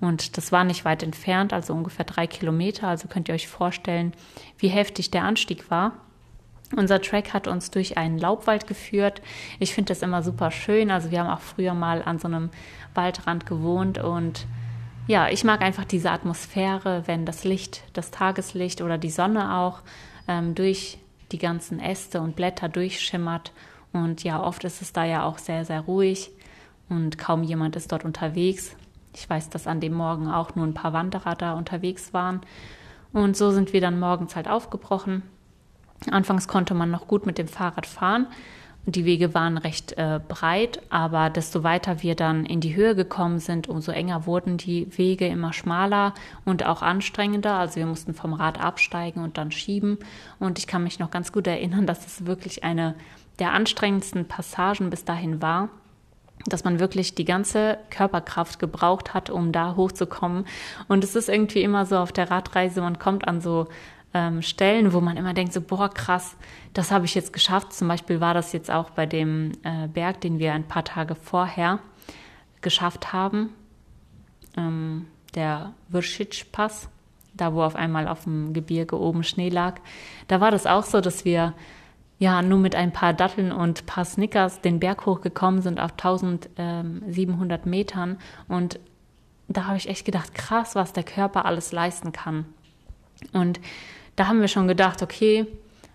und 0.00 0.36
das 0.36 0.50
war 0.50 0.64
nicht 0.64 0.84
weit 0.84 1.04
entfernt, 1.04 1.52
also 1.52 1.72
ungefähr 1.72 2.04
drei 2.04 2.26
Kilometer. 2.26 2.88
Also 2.88 3.06
könnt 3.06 3.28
ihr 3.28 3.34
euch 3.36 3.46
vorstellen, 3.46 4.12
wie 4.58 4.66
heftig 4.66 5.12
der 5.12 5.22
Anstieg 5.22 5.70
war. 5.70 5.92
Unser 6.76 7.00
Track 7.00 7.32
hat 7.32 7.46
uns 7.46 7.70
durch 7.70 7.96
einen 7.96 8.18
Laubwald 8.18 8.66
geführt. 8.66 9.22
Ich 9.60 9.72
finde 9.72 9.90
das 9.90 10.02
immer 10.02 10.24
super 10.24 10.50
schön. 10.50 10.90
Also 10.90 11.12
wir 11.12 11.20
haben 11.20 11.30
auch 11.30 11.42
früher 11.42 11.74
mal 11.74 12.02
an 12.02 12.18
so 12.18 12.26
einem 12.26 12.50
Waldrand 12.92 13.46
gewohnt 13.46 13.98
und 13.98 14.44
ja, 15.06 15.28
ich 15.28 15.44
mag 15.44 15.60
einfach 15.62 15.84
diese 15.84 16.10
Atmosphäre, 16.10 17.04
wenn 17.06 17.24
das 17.24 17.44
Licht, 17.44 17.84
das 17.92 18.10
Tageslicht 18.10 18.82
oder 18.82 18.98
die 18.98 19.10
Sonne 19.10 19.54
auch 19.58 19.82
ähm, 20.26 20.56
durch 20.56 20.98
die 21.30 21.38
ganzen 21.38 21.78
Äste 21.78 22.20
und 22.20 22.34
Blätter 22.34 22.68
durchschimmert. 22.68 23.52
Und 23.92 24.24
ja, 24.24 24.42
oft 24.42 24.64
ist 24.64 24.82
es 24.82 24.92
da 24.92 25.04
ja 25.04 25.22
auch 25.22 25.38
sehr, 25.38 25.64
sehr 25.64 25.82
ruhig 25.82 26.32
und 26.88 27.18
kaum 27.18 27.42
jemand 27.42 27.76
ist 27.76 27.92
dort 27.92 28.04
unterwegs. 28.04 28.76
Ich 29.14 29.28
weiß, 29.28 29.48
dass 29.50 29.66
an 29.66 29.80
dem 29.80 29.94
Morgen 29.94 30.28
auch 30.28 30.54
nur 30.54 30.66
ein 30.66 30.74
paar 30.74 30.92
Wanderer 30.92 31.34
da 31.34 31.54
unterwegs 31.54 32.12
waren. 32.12 32.40
Und 33.12 33.36
so 33.36 33.52
sind 33.52 33.72
wir 33.72 33.80
dann 33.80 33.98
morgens 33.98 34.34
halt 34.34 34.48
aufgebrochen. 34.48 35.22
Anfangs 36.10 36.48
konnte 36.48 36.74
man 36.74 36.90
noch 36.90 37.06
gut 37.06 37.26
mit 37.26 37.38
dem 37.38 37.48
Fahrrad 37.48 37.86
fahren. 37.86 38.26
Die 38.86 39.06
Wege 39.06 39.32
waren 39.32 39.56
recht 39.56 39.92
äh, 39.96 40.20
breit, 40.26 40.82
aber 40.90 41.30
desto 41.30 41.62
weiter 41.62 42.02
wir 42.02 42.14
dann 42.14 42.44
in 42.44 42.60
die 42.60 42.76
Höhe 42.76 42.94
gekommen 42.94 43.38
sind, 43.38 43.66
umso 43.66 43.92
enger 43.92 44.26
wurden 44.26 44.58
die 44.58 44.98
Wege 44.98 45.26
immer 45.26 45.54
schmaler 45.54 46.12
und 46.44 46.66
auch 46.66 46.82
anstrengender. 46.82 47.54
Also 47.54 47.76
wir 47.76 47.86
mussten 47.86 48.12
vom 48.12 48.34
Rad 48.34 48.60
absteigen 48.60 49.22
und 49.22 49.38
dann 49.38 49.52
schieben. 49.52 49.98
Und 50.38 50.58
ich 50.58 50.66
kann 50.66 50.82
mich 50.82 50.98
noch 50.98 51.10
ganz 51.10 51.32
gut 51.32 51.46
erinnern, 51.46 51.86
dass 51.86 52.04
es 52.04 52.26
wirklich 52.26 52.62
eine 52.62 52.94
der 53.38 53.52
anstrengendsten 53.52 54.26
Passagen 54.26 54.90
bis 54.90 55.06
dahin 55.06 55.40
war 55.40 55.70
dass 56.46 56.64
man 56.64 56.78
wirklich 56.78 57.14
die 57.14 57.24
ganze 57.24 57.78
Körperkraft 57.90 58.58
gebraucht 58.58 59.14
hat, 59.14 59.30
um 59.30 59.52
da 59.52 59.76
hochzukommen. 59.76 60.46
Und 60.88 61.04
es 61.04 61.16
ist 61.16 61.28
irgendwie 61.28 61.62
immer 61.62 61.86
so 61.86 61.96
auf 61.98 62.12
der 62.12 62.30
Radreise, 62.30 62.80
man 62.80 62.98
kommt 62.98 63.26
an 63.26 63.40
so 63.40 63.68
ähm, 64.12 64.42
Stellen, 64.42 64.92
wo 64.92 65.00
man 65.00 65.16
immer 65.16 65.34
denkt, 65.34 65.52
so, 65.52 65.60
boah, 65.60 65.88
krass, 65.88 66.36
das 66.72 66.90
habe 66.90 67.04
ich 67.04 67.14
jetzt 67.14 67.32
geschafft. 67.32 67.72
Zum 67.72 67.88
Beispiel 67.88 68.20
war 68.20 68.34
das 68.34 68.52
jetzt 68.52 68.70
auch 68.70 68.90
bei 68.90 69.06
dem 69.06 69.52
äh, 69.62 69.88
Berg, 69.88 70.20
den 70.20 70.38
wir 70.38 70.52
ein 70.52 70.68
paar 70.68 70.84
Tage 70.84 71.14
vorher 71.14 71.80
geschafft 72.60 73.12
haben, 73.12 73.50
ähm, 74.56 75.06
der 75.34 75.72
Würschitsch-Pass, 75.88 76.88
da 77.34 77.52
wo 77.52 77.62
auf 77.62 77.74
einmal 77.74 78.06
auf 78.06 78.24
dem 78.24 78.52
Gebirge 78.52 78.98
oben 78.98 79.24
Schnee 79.24 79.48
lag. 79.48 79.80
Da 80.28 80.40
war 80.40 80.52
das 80.52 80.66
auch 80.66 80.84
so, 80.84 81.00
dass 81.00 81.24
wir 81.24 81.54
ja 82.18 82.42
nur 82.42 82.58
mit 82.58 82.74
ein 82.74 82.92
paar 82.92 83.12
Datteln 83.12 83.52
und 83.52 83.86
paar 83.86 84.04
Snickers 84.04 84.60
den 84.60 84.80
Berg 84.80 85.06
hochgekommen 85.06 85.62
sind 85.62 85.80
auf 85.80 85.92
1700 85.92 87.66
Metern. 87.66 88.18
Und 88.48 88.78
da 89.48 89.66
habe 89.66 89.76
ich 89.76 89.88
echt 89.88 90.04
gedacht, 90.04 90.34
krass, 90.34 90.74
was 90.74 90.92
der 90.92 91.04
Körper 91.04 91.44
alles 91.44 91.72
leisten 91.72 92.12
kann. 92.12 92.46
Und 93.32 93.60
da 94.16 94.28
haben 94.28 94.40
wir 94.40 94.48
schon 94.48 94.68
gedacht, 94.68 95.02
okay, 95.02 95.46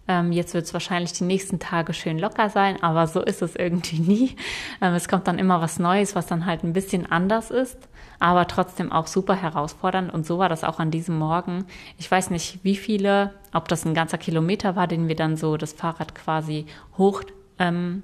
Ähm, 0.10 0.32
jetzt 0.32 0.56
wird 0.56 0.66
es 0.66 0.74
wahrscheinlich 0.74 1.14
die 1.14 1.24
nächsten 1.24 1.60
Tage 1.60 1.94
schön 1.94 2.18
locker 2.18 2.50
sein, 2.50 2.82
aber 2.82 3.06
so 3.06 3.22
ist 3.22 3.44
es 3.44 3.56
irgendwie 3.56 4.00
nie. 4.00 4.36
Ähm, 4.82 4.96
es 4.96 5.08
kommt 5.08 5.28
dann 5.28 5.38
immer 5.38 5.62
was 5.62 5.78
Neues, 5.78 6.16
was 6.16 6.26
dann 6.26 6.48
halt 6.48 6.64
ein 6.64 6.74
bisschen 6.74 7.10
anders 7.10 7.52
ist, 7.52 7.78
aber 8.18 8.48
trotzdem 8.48 8.92
auch 8.92 9.06
super 9.06 9.36
herausfordernd. 9.36 10.12
Und 10.12 10.26
so 10.26 10.40
war 10.40 10.50
das 10.50 10.64
auch 10.64 10.80
an 10.80 10.90
diesem 10.90 11.16
Morgen. 11.20 11.66
Ich 12.00 12.10
weiß 12.10 12.32
nicht, 12.32 12.64
wie 12.64 12.76
viele, 12.76 13.36
ob 13.54 13.68
das 13.68 13.86
ein 13.86 13.94
ganzer 13.94 14.18
Kilometer 14.18 14.76
war, 14.76 14.88
den 14.88 15.08
wir 15.08 15.16
dann 15.16 15.38
so 15.38 15.58
das 15.58 15.74
Fahrrad 15.74 16.16
quasi 16.16 16.66
hoch 16.98 17.22
ähm, 17.60 18.02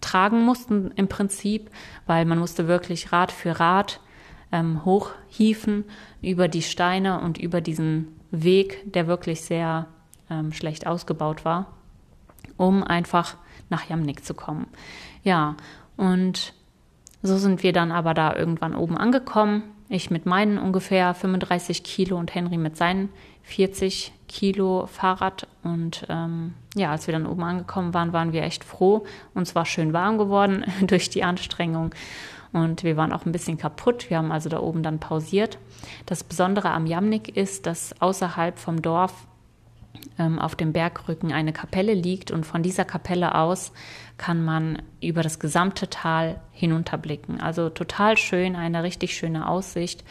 tragen 0.00 0.44
mussten 0.44 0.90
im 0.96 1.06
Prinzip, 1.06 1.70
weil 2.06 2.24
man 2.24 2.40
musste 2.40 2.66
wirklich 2.66 3.12
Rad 3.12 3.30
für 3.30 3.60
Rad 3.60 4.00
ähm, 4.50 4.84
hochhieven 4.84 5.84
über 6.20 6.48
die 6.48 6.62
Steine 6.62 7.20
und 7.20 7.38
über 7.38 7.60
diesen 7.60 8.18
Weg, 8.32 8.92
der 8.92 9.06
wirklich 9.06 9.42
sehr 9.42 9.86
ähm, 10.30 10.52
schlecht 10.52 10.86
ausgebaut 10.86 11.44
war, 11.44 11.66
um 12.56 12.82
einfach 12.82 13.36
nach 13.70 13.88
Jamnik 13.88 14.24
zu 14.24 14.34
kommen. 14.34 14.66
Ja, 15.22 15.56
und 15.96 16.54
so 17.22 17.36
sind 17.36 17.62
wir 17.62 17.72
dann 17.72 17.92
aber 17.92 18.14
da 18.14 18.34
irgendwann 18.34 18.74
oben 18.74 18.96
angekommen. 18.96 19.62
Ich 19.88 20.10
mit 20.10 20.26
meinen 20.26 20.58
ungefähr 20.58 21.14
35 21.14 21.82
Kilo 21.82 22.18
und 22.18 22.34
Henry 22.34 22.58
mit 22.58 22.76
seinen 22.76 23.08
40 23.42 24.12
Kilo 24.28 24.86
Fahrrad. 24.86 25.48
Und 25.64 26.06
ähm, 26.08 26.54
ja, 26.76 26.90
als 26.90 27.06
wir 27.06 27.12
dann 27.12 27.26
oben 27.26 27.42
angekommen 27.42 27.94
waren, 27.94 28.12
waren 28.12 28.32
wir 28.32 28.42
echt 28.42 28.64
froh. 28.64 29.06
Uns 29.34 29.54
war 29.54 29.64
schön 29.64 29.92
warm 29.92 30.18
geworden 30.18 30.64
durch 30.86 31.10
die 31.10 31.24
Anstrengung. 31.24 31.94
Und 32.52 32.82
wir 32.84 32.96
waren 32.96 33.12
auch 33.12 33.26
ein 33.26 33.32
bisschen 33.32 33.58
kaputt. 33.58 34.10
Wir 34.10 34.18
haben 34.18 34.32
also 34.32 34.48
da 34.48 34.60
oben 34.60 34.82
dann 34.82 35.00
pausiert. 35.00 35.58
Das 36.06 36.24
Besondere 36.24 36.70
am 36.70 36.86
Jamnik 36.86 37.36
ist, 37.36 37.66
dass 37.66 38.00
außerhalb 38.00 38.58
vom 38.58 38.80
Dorf 38.80 39.26
auf 40.38 40.56
dem 40.56 40.72
Bergrücken 40.72 41.32
eine 41.32 41.52
Kapelle 41.52 41.94
liegt 41.94 42.32
und 42.32 42.44
von 42.44 42.62
dieser 42.62 42.84
Kapelle 42.84 43.36
aus 43.36 43.72
kann 44.16 44.44
man 44.44 44.82
über 45.00 45.22
das 45.22 45.38
gesamte 45.38 45.88
Tal 45.88 46.40
hinunterblicken. 46.50 47.40
Also 47.40 47.70
total 47.70 48.16
schön, 48.16 48.56
eine 48.56 48.82
richtig 48.82 49.16
schöne 49.16 49.48
Aussicht. 49.48 50.04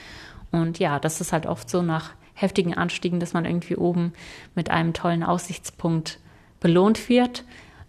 Und 0.52 0.80
ja, 0.80 1.00
das 1.00 1.20
ist 1.20 1.34
halt 1.34 1.46
oft 1.46 1.70
so 1.70 1.82
nach 1.82 2.12
heftigen 2.34 2.74
Anstiegen, 2.74 3.20
dass 3.20 3.34
man 3.34 3.46
irgendwie 3.46 3.76
oben 3.76 4.14
mit 4.56 4.70
einem 4.70 4.94
tollen 4.94 5.24
Aussichtspunkt 5.24 6.20
belohnt 6.60 7.10
wird. 7.10 7.44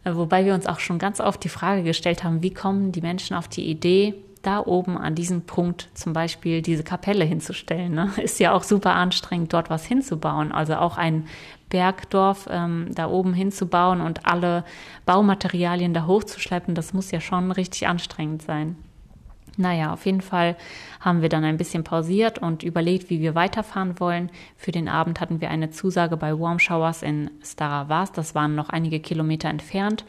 Äh, 0.04 0.14
wobei 0.14 0.44
wir 0.44 0.54
uns 0.54 0.66
auch 0.66 0.80
schon 0.80 0.98
ganz 0.98 1.20
oft 1.20 1.42
die 1.44 1.48
Frage 1.48 1.82
gestellt 1.82 2.24
haben, 2.24 2.42
wie 2.42 2.52
kommen 2.52 2.92
die 2.92 3.00
Menschen 3.00 3.36
auf 3.36 3.48
die 3.48 3.68
Idee, 3.68 4.14
da 4.42 4.60
oben 4.60 4.96
an 4.96 5.14
diesem 5.14 5.42
Punkt 5.42 5.88
zum 5.94 6.12
Beispiel 6.12 6.62
diese 6.62 6.84
Kapelle 6.84 7.24
hinzustellen. 7.24 7.92
Ne? 7.92 8.10
Ist 8.22 8.40
ja 8.40 8.52
auch 8.52 8.62
super 8.62 8.94
anstrengend, 8.94 9.52
dort 9.52 9.70
was 9.70 9.84
hinzubauen. 9.84 10.52
Also 10.52 10.76
auch 10.76 10.96
ein 10.96 11.26
Bergdorf 11.68 12.48
ähm, 12.50 12.88
da 12.94 13.08
oben 13.08 13.34
hinzubauen 13.34 14.00
und 14.00 14.26
alle 14.26 14.64
Baumaterialien 15.06 15.94
da 15.94 16.06
hochzuschleppen, 16.06 16.74
das 16.74 16.92
muss 16.92 17.10
ja 17.10 17.20
schon 17.20 17.52
richtig 17.52 17.86
anstrengend 17.86 18.42
sein. 18.42 18.76
Naja, 19.58 19.92
auf 19.92 20.06
jeden 20.06 20.20
Fall 20.20 20.56
haben 21.00 21.20
wir 21.20 21.28
dann 21.28 21.42
ein 21.42 21.56
bisschen 21.56 21.82
pausiert 21.82 22.38
und 22.38 22.62
überlegt, 22.62 23.10
wie 23.10 23.20
wir 23.20 23.34
weiterfahren 23.34 23.98
wollen. 23.98 24.30
Für 24.56 24.70
den 24.70 24.88
Abend 24.88 25.20
hatten 25.20 25.40
wir 25.40 25.50
eine 25.50 25.70
Zusage 25.70 26.16
bei 26.16 26.38
Warm 26.38 26.60
Showers 26.60 27.02
in 27.02 27.28
Staravas. 27.42 28.12
Das 28.12 28.36
waren 28.36 28.54
noch 28.54 28.68
einige 28.68 29.00
Kilometer 29.00 29.48
entfernt. 29.48 30.04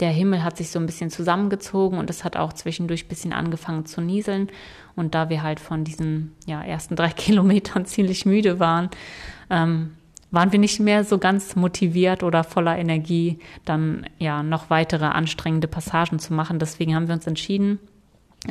Der 0.00 0.10
Himmel 0.10 0.44
hat 0.44 0.58
sich 0.58 0.70
so 0.70 0.78
ein 0.78 0.84
bisschen 0.84 1.08
zusammengezogen 1.08 1.98
und 1.98 2.10
es 2.10 2.22
hat 2.22 2.36
auch 2.36 2.52
zwischendurch 2.52 3.06
ein 3.06 3.08
bisschen 3.08 3.32
angefangen 3.32 3.86
zu 3.86 4.02
nieseln. 4.02 4.48
Und 4.94 5.14
da 5.14 5.30
wir 5.30 5.42
halt 5.42 5.58
von 5.58 5.84
diesen 5.84 6.34
ja, 6.44 6.62
ersten 6.62 6.94
drei 6.94 7.08
Kilometern 7.10 7.86
ziemlich 7.86 8.26
müde 8.26 8.60
waren, 8.60 8.90
ähm, 9.48 9.92
waren 10.32 10.50
wir 10.50 10.58
nicht 10.58 10.80
mehr 10.80 11.04
so 11.04 11.18
ganz 11.18 11.54
motiviert 11.54 12.24
oder 12.24 12.42
voller 12.42 12.76
Energie, 12.76 13.38
dann 13.64 14.06
ja 14.18 14.42
noch 14.42 14.70
weitere 14.70 15.04
anstrengende 15.04 15.68
Passagen 15.68 16.18
zu 16.18 16.34
machen. 16.34 16.58
Deswegen 16.58 16.96
haben 16.96 17.06
wir 17.06 17.14
uns 17.14 17.26
entschieden, 17.26 17.78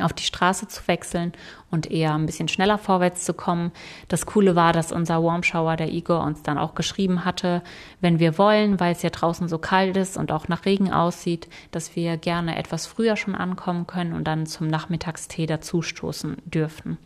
auf 0.00 0.12
die 0.14 0.22
Straße 0.22 0.68
zu 0.68 0.88
wechseln 0.88 1.32
und 1.70 1.90
eher 1.90 2.14
ein 2.14 2.24
bisschen 2.24 2.48
schneller 2.48 2.78
vorwärts 2.78 3.24
zu 3.24 3.34
kommen. 3.34 3.72
Das 4.08 4.24
Coole 4.24 4.56
war, 4.56 4.72
dass 4.72 4.90
unser 4.90 5.22
Warmshower, 5.22 5.76
der 5.76 5.92
Igor, 5.92 6.24
uns 6.24 6.42
dann 6.42 6.56
auch 6.56 6.74
geschrieben 6.74 7.26
hatte, 7.26 7.62
wenn 8.00 8.18
wir 8.18 8.38
wollen, 8.38 8.80
weil 8.80 8.92
es 8.92 9.02
ja 9.02 9.10
draußen 9.10 9.48
so 9.48 9.58
kalt 9.58 9.96
ist 9.98 10.16
und 10.16 10.32
auch 10.32 10.48
nach 10.48 10.64
Regen 10.64 10.92
aussieht, 10.92 11.48
dass 11.72 11.94
wir 11.94 12.16
gerne 12.16 12.56
etwas 12.56 12.86
früher 12.86 13.16
schon 13.16 13.34
ankommen 13.34 13.86
können 13.86 14.14
und 14.14 14.24
dann 14.24 14.46
zum 14.46 14.66
Nachmittagstee 14.66 15.44
dazustoßen 15.44 16.38
dürfen. 16.46 16.96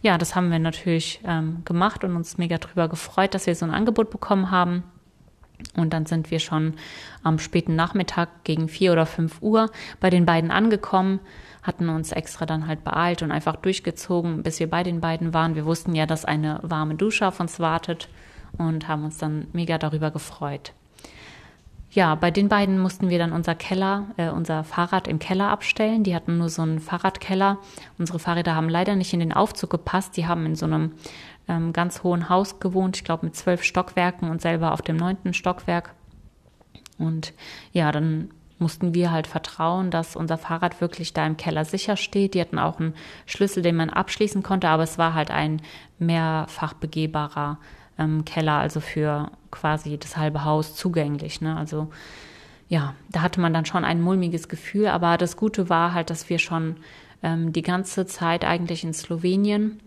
Ja, 0.00 0.18
das 0.18 0.34
haben 0.34 0.50
wir 0.50 0.58
natürlich 0.58 1.20
ähm, 1.24 1.62
gemacht 1.64 2.02
und 2.02 2.16
uns 2.16 2.38
mega 2.38 2.58
drüber 2.58 2.88
gefreut, 2.88 3.34
dass 3.34 3.46
wir 3.46 3.54
so 3.54 3.66
ein 3.66 3.74
Angebot 3.74 4.10
bekommen 4.10 4.50
haben. 4.50 4.82
Und 5.76 5.92
dann 5.92 6.06
sind 6.06 6.32
wir 6.32 6.40
schon 6.40 6.74
am 7.22 7.38
späten 7.38 7.76
Nachmittag 7.76 8.42
gegen 8.42 8.68
vier 8.68 8.90
oder 8.90 9.06
fünf 9.06 9.40
Uhr 9.42 9.70
bei 10.00 10.10
den 10.10 10.26
beiden 10.26 10.50
angekommen 10.50 11.20
hatten 11.62 11.88
uns 11.88 12.12
extra 12.12 12.46
dann 12.46 12.66
halt 12.66 12.84
beeilt 12.84 13.22
und 13.22 13.30
einfach 13.30 13.56
durchgezogen, 13.56 14.42
bis 14.42 14.58
wir 14.60 14.68
bei 14.68 14.82
den 14.82 15.00
beiden 15.00 15.32
waren. 15.32 15.54
Wir 15.54 15.64
wussten 15.64 15.94
ja, 15.94 16.06
dass 16.06 16.24
eine 16.24 16.60
warme 16.62 16.96
Dusche 16.96 17.26
auf 17.26 17.40
uns 17.40 17.60
wartet 17.60 18.08
und 18.58 18.88
haben 18.88 19.04
uns 19.04 19.18
dann 19.18 19.46
mega 19.52 19.78
darüber 19.78 20.10
gefreut. 20.10 20.72
Ja, 21.90 22.14
bei 22.14 22.30
den 22.30 22.48
beiden 22.48 22.78
mussten 22.78 23.10
wir 23.10 23.18
dann 23.18 23.32
unser 23.32 23.54
Keller, 23.54 24.06
äh, 24.16 24.30
unser 24.30 24.64
Fahrrad 24.64 25.06
im 25.06 25.18
Keller 25.18 25.50
abstellen. 25.50 26.04
Die 26.04 26.14
hatten 26.14 26.38
nur 26.38 26.48
so 26.48 26.62
einen 26.62 26.80
Fahrradkeller. 26.80 27.58
Unsere 27.98 28.18
Fahrräder 28.18 28.54
haben 28.54 28.70
leider 28.70 28.96
nicht 28.96 29.12
in 29.12 29.20
den 29.20 29.34
Aufzug 29.34 29.68
gepasst. 29.68 30.16
Die 30.16 30.26
haben 30.26 30.46
in 30.46 30.56
so 30.56 30.64
einem 30.64 30.92
ähm, 31.48 31.74
ganz 31.74 32.02
hohen 32.02 32.28
Haus 32.30 32.60
gewohnt, 32.60 32.96
ich 32.96 33.04
glaube 33.04 33.26
mit 33.26 33.36
zwölf 33.36 33.62
Stockwerken 33.62 34.30
und 34.30 34.40
selber 34.40 34.72
auf 34.72 34.80
dem 34.80 34.96
neunten 34.96 35.34
Stockwerk. 35.34 35.94
Und 36.98 37.34
ja, 37.72 37.92
dann 37.92 38.30
mussten 38.62 38.94
wir 38.94 39.10
halt 39.10 39.26
vertrauen, 39.26 39.90
dass 39.90 40.16
unser 40.16 40.38
Fahrrad 40.38 40.80
wirklich 40.80 41.12
da 41.12 41.26
im 41.26 41.36
Keller 41.36 41.64
sicher 41.64 41.96
steht. 41.96 42.34
Die 42.34 42.40
hatten 42.40 42.58
auch 42.58 42.80
einen 42.80 42.94
Schlüssel, 43.26 43.62
den 43.62 43.76
man 43.76 43.90
abschließen 43.90 44.42
konnte, 44.42 44.68
aber 44.68 44.84
es 44.84 44.96
war 44.96 45.12
halt 45.14 45.30
ein 45.30 45.60
mehrfach 45.98 46.72
begehbarer 46.72 47.58
ähm, 47.98 48.24
Keller, 48.24 48.54
also 48.54 48.80
für 48.80 49.30
quasi 49.50 49.98
das 49.98 50.16
halbe 50.16 50.44
Haus 50.44 50.74
zugänglich. 50.74 51.40
Ne? 51.40 51.56
Also 51.56 51.90
ja, 52.68 52.94
da 53.10 53.20
hatte 53.20 53.40
man 53.40 53.52
dann 53.52 53.66
schon 53.66 53.84
ein 53.84 54.00
mulmiges 54.00 54.48
Gefühl, 54.48 54.86
aber 54.86 55.18
das 55.18 55.36
Gute 55.36 55.68
war 55.68 55.92
halt, 55.92 56.08
dass 56.08 56.30
wir 56.30 56.38
schon 56.38 56.76
ähm, 57.22 57.52
die 57.52 57.62
ganze 57.62 58.06
Zeit 58.06 58.44
eigentlich 58.44 58.84
in 58.84 58.94
Slowenien 58.94 59.80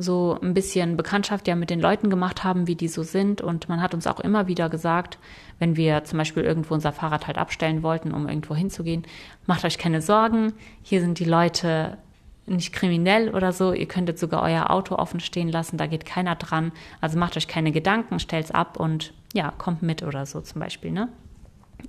so 0.00 0.38
ein 0.42 0.54
bisschen 0.54 0.96
Bekanntschaft 0.96 1.46
ja 1.46 1.54
mit 1.54 1.68
den 1.68 1.80
Leuten 1.80 2.08
gemacht 2.08 2.42
haben, 2.42 2.66
wie 2.66 2.74
die 2.74 2.88
so 2.88 3.02
sind. 3.02 3.42
Und 3.42 3.68
man 3.68 3.82
hat 3.82 3.92
uns 3.92 4.06
auch 4.06 4.20
immer 4.20 4.46
wieder 4.46 4.68
gesagt, 4.70 5.18
wenn 5.58 5.76
wir 5.76 6.04
zum 6.04 6.18
Beispiel 6.18 6.42
irgendwo 6.42 6.74
unser 6.74 6.92
Fahrrad 6.92 7.26
halt 7.26 7.36
abstellen 7.36 7.82
wollten, 7.82 8.12
um 8.12 8.26
irgendwo 8.26 8.54
hinzugehen, 8.54 9.04
macht 9.46 9.64
euch 9.64 9.78
keine 9.78 10.00
Sorgen, 10.00 10.54
hier 10.82 11.00
sind 11.00 11.18
die 11.18 11.24
Leute 11.24 11.98
nicht 12.46 12.72
kriminell 12.72 13.34
oder 13.34 13.52
so, 13.52 13.72
ihr 13.72 13.86
könntet 13.86 14.18
sogar 14.18 14.42
euer 14.42 14.70
Auto 14.70 14.96
offen 14.96 15.20
stehen 15.20 15.50
lassen, 15.50 15.76
da 15.76 15.86
geht 15.86 16.06
keiner 16.06 16.34
dran. 16.34 16.72
Also 17.00 17.18
macht 17.18 17.36
euch 17.36 17.46
keine 17.46 17.70
Gedanken, 17.70 18.18
stellt's 18.18 18.50
ab 18.50 18.80
und 18.80 19.12
ja, 19.34 19.52
kommt 19.56 19.82
mit 19.82 20.02
oder 20.02 20.26
so 20.26 20.40
zum 20.40 20.60
Beispiel, 20.60 20.90
ne? 20.90 21.08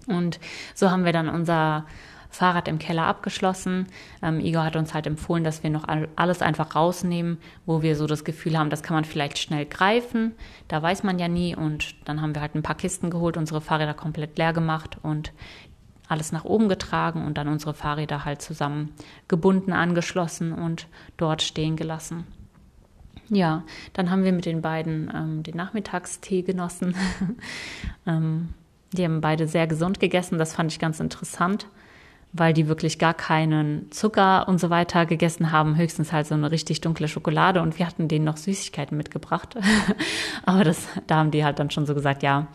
Und 0.08 0.40
so 0.74 0.92
haben 0.92 1.06
wir 1.06 1.14
dann 1.14 1.30
unser 1.30 1.86
Fahrrad 2.32 2.70
im 2.70 2.80
Keller 2.80 3.06
abgeschlossen. 3.06 3.88
Ähm, 4.24 4.40
Igor 4.40 4.64
hat 4.64 4.78
uns 4.78 4.94
halt 4.94 5.06
empfohlen, 5.06 5.44
dass 5.44 5.64
wir 5.64 5.70
noch 5.70 5.86
alles 6.16 6.42
einfach 6.42 6.76
rausnehmen, 6.76 7.38
wo 7.66 7.82
wir 7.82 7.96
so 7.96 8.08
das 8.08 8.24
Gefühl 8.24 8.58
haben, 8.58 8.70
das 8.70 8.84
kann 8.84 8.96
man 8.96 9.04
vielleicht 9.04 9.38
schnell 9.38 9.66
greifen. 9.66 10.34
Da 10.70 10.82
weiß 10.82 11.04
man 11.04 11.20
ja 11.20 11.28
nie. 11.28 11.56
Und 11.56 11.96
dann 12.08 12.22
haben 12.22 12.34
wir 12.34 12.42
halt 12.42 12.56
ein 12.56 12.64
paar 12.64 12.78
Kisten 12.78 13.10
geholt, 13.10 13.36
unsere 13.36 13.62
Fahrräder 13.62 13.94
komplett 13.94 14.38
leer 14.38 14.54
gemacht 14.54 14.98
und 15.04 15.34
alles 16.08 16.32
nach 16.32 16.46
oben 16.46 16.70
getragen 16.70 17.26
und 17.26 17.38
dann 17.38 17.48
unsere 17.48 17.74
Fahrräder 17.74 18.26
halt 18.26 18.42
zusammen 18.42 18.92
gebunden, 19.28 19.74
angeschlossen 19.74 20.54
und 20.54 20.88
dort 21.18 21.42
stehen 21.42 21.76
gelassen. 21.76 22.26
Ja, 23.30 23.64
dann 23.94 24.10
haben 24.10 24.24
wir 24.26 24.34
mit 24.34 24.46
den 24.46 24.62
beiden 24.62 25.10
ähm, 25.14 25.44
den 25.44 25.56
Nachmittagstee 25.56 26.42
genossen. 26.42 26.96
ähm, 28.06 28.50
die 28.92 29.06
haben 29.06 29.22
beide 29.22 29.48
sehr 29.48 29.68
gesund 29.68 30.02
gegessen, 30.02 30.38
das 30.38 30.54
fand 30.54 30.72
ich 30.72 30.80
ganz 30.80 31.00
interessant 31.00 31.68
weil 32.34 32.54
die 32.54 32.68
wirklich 32.68 32.98
gar 32.98 33.14
keinen 33.14 33.92
Zucker 33.92 34.48
und 34.48 34.60
so 34.60 34.70
weiter 34.70 35.06
gegessen 35.06 35.52
haben, 35.52 35.78
höchstens 35.78 36.14
halt 36.14 36.28
so 36.28 36.34
eine 36.34 36.50
richtig 36.50 36.82
dunkle 36.82 37.08
Schokolade 37.08 37.62
und 37.62 37.78
wir 37.78 37.86
hatten 37.86 38.08
denen 38.08 38.26
noch 38.26 38.38
Süßigkeiten 38.38 38.96
mitgebracht. 38.96 39.56
Aber 40.46 40.64
das, 40.64 40.88
da 41.08 41.18
haben 41.18 41.32
die 41.32 41.44
halt 41.44 41.60
dann 41.60 41.72
schon 41.72 41.86
so 41.86 41.94
gesagt, 41.94 42.24
ja, 42.24 42.48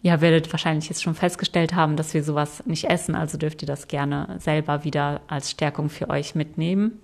ja, 0.00 0.20
werdet 0.20 0.52
wahrscheinlich 0.52 0.88
jetzt 0.88 1.02
schon 1.02 1.14
festgestellt 1.14 1.74
haben, 1.74 1.96
dass 1.96 2.12
wir 2.12 2.22
sowas 2.22 2.62
nicht 2.66 2.84
essen, 2.84 3.14
also 3.14 3.38
dürft 3.38 3.62
ihr 3.62 3.66
das 3.66 3.88
gerne 3.88 4.36
selber 4.38 4.84
wieder 4.84 5.20
als 5.28 5.50
Stärkung 5.50 5.88
für 5.88 6.10
euch 6.10 6.34
mitnehmen. 6.34 7.00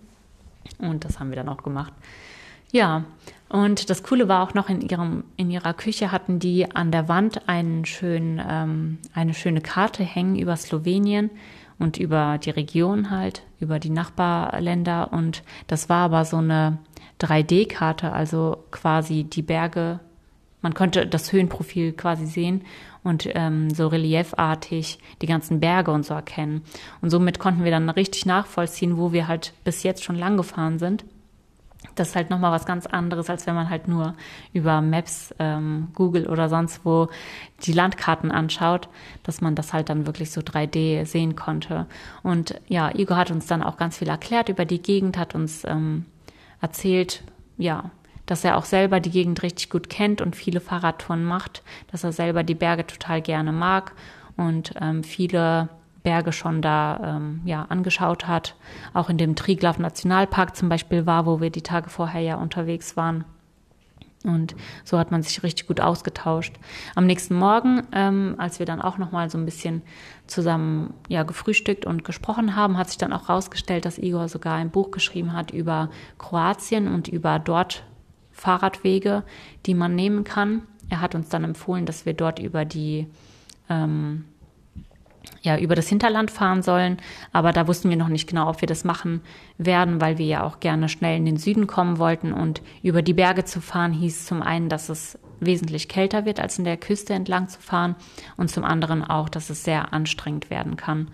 Und 0.79 1.05
das 1.05 1.19
haben 1.19 1.31
wir 1.31 1.37
dann 1.37 1.49
auch 1.49 1.63
gemacht. 1.63 1.93
Ja, 2.73 3.05
und 3.49 3.91
das 3.91 4.03
Coole 4.03 4.29
war 4.29 4.43
auch 4.43 4.55
noch 4.55 4.69
in 4.69 4.81
ihrem 4.81 5.25
in 5.37 5.51
ihrer 5.51 5.75
Küche 5.75 6.13
hatten 6.13 6.39
die 6.39 6.71
an 6.71 6.93
der 6.93 7.09
Wand 7.09 7.49
einen 7.49 7.85
schönen, 7.85 8.41
ähm, 8.47 8.99
eine 9.13 9.35
schöne 9.35 9.61
Karte 9.61 10.05
hängen 10.05 10.39
über 10.39 10.57
Slowenien 10.57 11.31
und 11.81 11.97
über 11.97 12.39
die 12.39 12.51
Region 12.51 13.11
halt, 13.11 13.43
über 13.59 13.81
die 13.81 13.91
Nachbarländer. 13.91 15.13
Und 15.13 15.43
das 15.67 15.89
war 15.89 16.05
aber 16.05 16.25
so 16.25 16.37
eine 16.37 16.79
3D-Karte, 17.21 18.13
also 18.13 18.65
quasi 18.71 19.25
die 19.25 19.43
Berge. 19.43 19.99
Man 20.63 20.75
konnte 20.75 21.07
das 21.07 21.33
Höhenprofil 21.33 21.93
quasi 21.95 22.27
sehen 22.27 22.63
und 23.03 23.29
ähm, 23.35 23.71
so 23.71 23.89
reliefartig 23.89 24.99
die 25.23 25.27
ganzen 25.27 25.59
Berge 25.59 25.91
und 25.91 26.05
so 26.05 26.13
erkennen. 26.15 26.63
Und 27.01 27.11
somit 27.11 27.39
konnten 27.39 27.65
wir 27.65 27.71
dann 27.71 27.89
richtig 27.89 28.27
nachvollziehen, 28.27 28.99
wo 28.99 29.13
wir 29.13 29.27
halt 29.27 29.55
bis 29.65 29.83
jetzt 29.83 30.05
schon 30.05 30.17
lang 30.17 30.37
gefahren 30.37 30.79
sind. 30.79 31.05
Das 31.95 32.11
ist 32.11 32.17
halt 32.17 32.29
nochmal 32.29 32.53
was 32.53 32.67
ganz 32.67 32.87
anderes, 32.87 33.31
als 33.31 33.47
wenn 33.47 33.55
man 33.55 33.71
halt 33.71 33.89
nur 33.89 34.15
über 34.53 34.83
Maps, 34.83 35.35
ähm, 35.39 35.89
Google 35.95 36.29
oder 36.29 36.49
sonst 36.49 36.85
wo 36.85 37.09
die 37.63 37.73
Landkarten 37.73 38.31
anschaut, 38.31 38.89
dass 39.23 39.41
man 39.41 39.55
das 39.55 39.73
halt 39.73 39.89
dann 39.89 40.07
wirklich 40.07 40.31
so 40.31 40.43
3D 40.43 41.07
sehen 41.07 41.37
konnte. 41.37 41.87
Und 42.23 42.61
ja, 42.69 42.95
Igor 42.95 43.17
hat 43.17 43.31
uns 43.31 43.47
dann 43.47 43.63
auch 43.63 43.79
ganz 43.79 43.99
viel 43.99 44.09
erklärt 44.09 44.51
über 44.51 44.67
die 44.67 44.83
Gegend, 44.83 45.17
hat 45.17 45.35
uns 45.35 45.65
ähm, 45.65 46.05
erzählt, 46.61 47.23
ja, 47.57 47.91
dass 48.27 48.45
er 48.45 48.57
auch 48.59 48.65
selber 48.65 49.01
die 49.01 49.11
Gegend 49.11 49.43
richtig 49.43 49.71
gut 49.71 49.89
kennt 49.89 50.21
und 50.21 50.37
viele 50.37 50.61
Fahrradtouren 50.61 51.25
macht, 51.25 51.63
dass 51.91 52.05
er 52.05 52.13
selber 52.13 52.43
die 52.43 52.55
Berge 52.55 52.87
total 52.87 53.23
gerne 53.23 53.53
mag 53.53 53.93
und 54.37 54.75
ähm, 54.81 55.03
viele 55.03 55.69
Berge 56.03 56.33
schon 56.33 56.63
da 56.63 57.17
ähm, 57.17 57.41
ja, 57.45 57.67
angeschaut 57.69 58.27
hat. 58.27 58.57
Auch 58.95 59.11
in 59.11 59.19
dem 59.19 59.37
Triglav 59.37 59.79
Nationalpark 59.79 60.57
zum 60.57 60.69
Beispiel 60.69 61.07
war, 61.07 61.27
wo 61.27 61.41
wir 61.41 61.51
die 61.51 61.63
Tage 61.63 61.91
vorher 61.91 62.21
ja 62.21 62.37
unterwegs 62.37 62.97
waren. 62.97 63.25
Und 64.23 64.55
so 64.85 64.99
hat 64.99 65.11
man 65.11 65.23
sich 65.23 65.43
richtig 65.43 65.67
gut 65.67 65.81
ausgetauscht. 65.81 66.55
Am 66.95 67.07
nächsten 67.07 67.35
Morgen, 67.35 67.87
ähm, 67.93 68.35
als 68.37 68.59
wir 68.59 68.67
dann 68.67 68.83
auch 68.83 68.99
noch 68.99 69.13
mal 69.13 69.31
so 69.31 69.39
ein 69.39 69.47
bisschen 69.47 69.81
zusammen 70.27 70.93
ja 71.09 71.23
gefrühstückt 71.23 71.87
und 71.87 72.05
gesprochen 72.05 72.55
haben, 72.55 72.77
hat 72.77 72.89
sich 72.89 72.99
dann 72.99 73.15
auch 73.15 73.29
herausgestellt, 73.29 73.87
dass 73.87 73.99
Igor 73.99 74.29
sogar 74.29 74.57
ein 74.57 74.71
Buch 74.71 74.91
geschrieben 74.91 75.33
hat 75.33 75.53
über 75.53 75.89
Kroatien 76.19 76.87
und 76.87 77.09
über 77.09 77.39
dort 77.39 77.83
Fahrradwege, 78.33 79.23
die 79.65 79.75
man 79.75 79.95
nehmen 79.95 80.25
kann. 80.25 80.63
Er 80.91 81.01
hat 81.01 81.15
uns 81.15 81.31
dann 81.31 81.45
empfohlen, 81.45 81.87
dass 81.87 82.05
wir 82.05 82.13
dort 82.13 82.39
über 82.41 82.67
die 82.67 83.07
ähm, 83.71 84.27
ja, 85.43 85.59
über 85.59 85.75
das 85.75 85.89
Hinterland 85.89 86.31
fahren 86.31 86.63
sollen. 86.63 86.99
Aber 87.33 87.53
da 87.53 87.67
wussten 87.67 87.91
wir 87.91 87.97
noch 87.97 88.09
nicht 88.09 88.29
genau, 88.29 88.49
ob 88.49 88.61
wir 88.61 88.69
das 88.69 88.85
machen 88.85 89.21
werden, 89.59 90.01
weil 90.01 90.19
wir 90.19 90.27
ja 90.27 90.43
auch 90.45 90.61
gerne 90.61 90.89
schnell 90.89 91.17
in 91.17 91.25
den 91.25 91.37
Süden 91.37 91.67
kommen 91.67 91.99
wollten. 91.99 92.33
Und 92.33 92.63
über 92.83 93.03
die 93.03 93.15
Berge 93.15 93.45
zu 93.45 93.61
fahren 93.61 93.93
hieß 93.93 94.27
zum 94.27 94.43
einen, 94.43 94.69
dass 94.69 94.89
es 94.89 95.19
wesentlich 95.41 95.89
kälter 95.89 96.25
wird, 96.25 96.41
als 96.41 96.59
in 96.59 96.65
der 96.65 96.77
Küste 96.77 97.15
entlang 97.15 97.49
zu 97.49 97.61
fahren. 97.61 97.97
Und 98.37 98.51
zum 98.51 98.65
anderen 98.65 99.05
auch, 99.05 99.29
dass 99.29 99.51
es 99.51 99.65
sehr 99.65 99.93
anstrengend 99.93 100.51
werden 100.51 100.77
kann. 100.77 101.11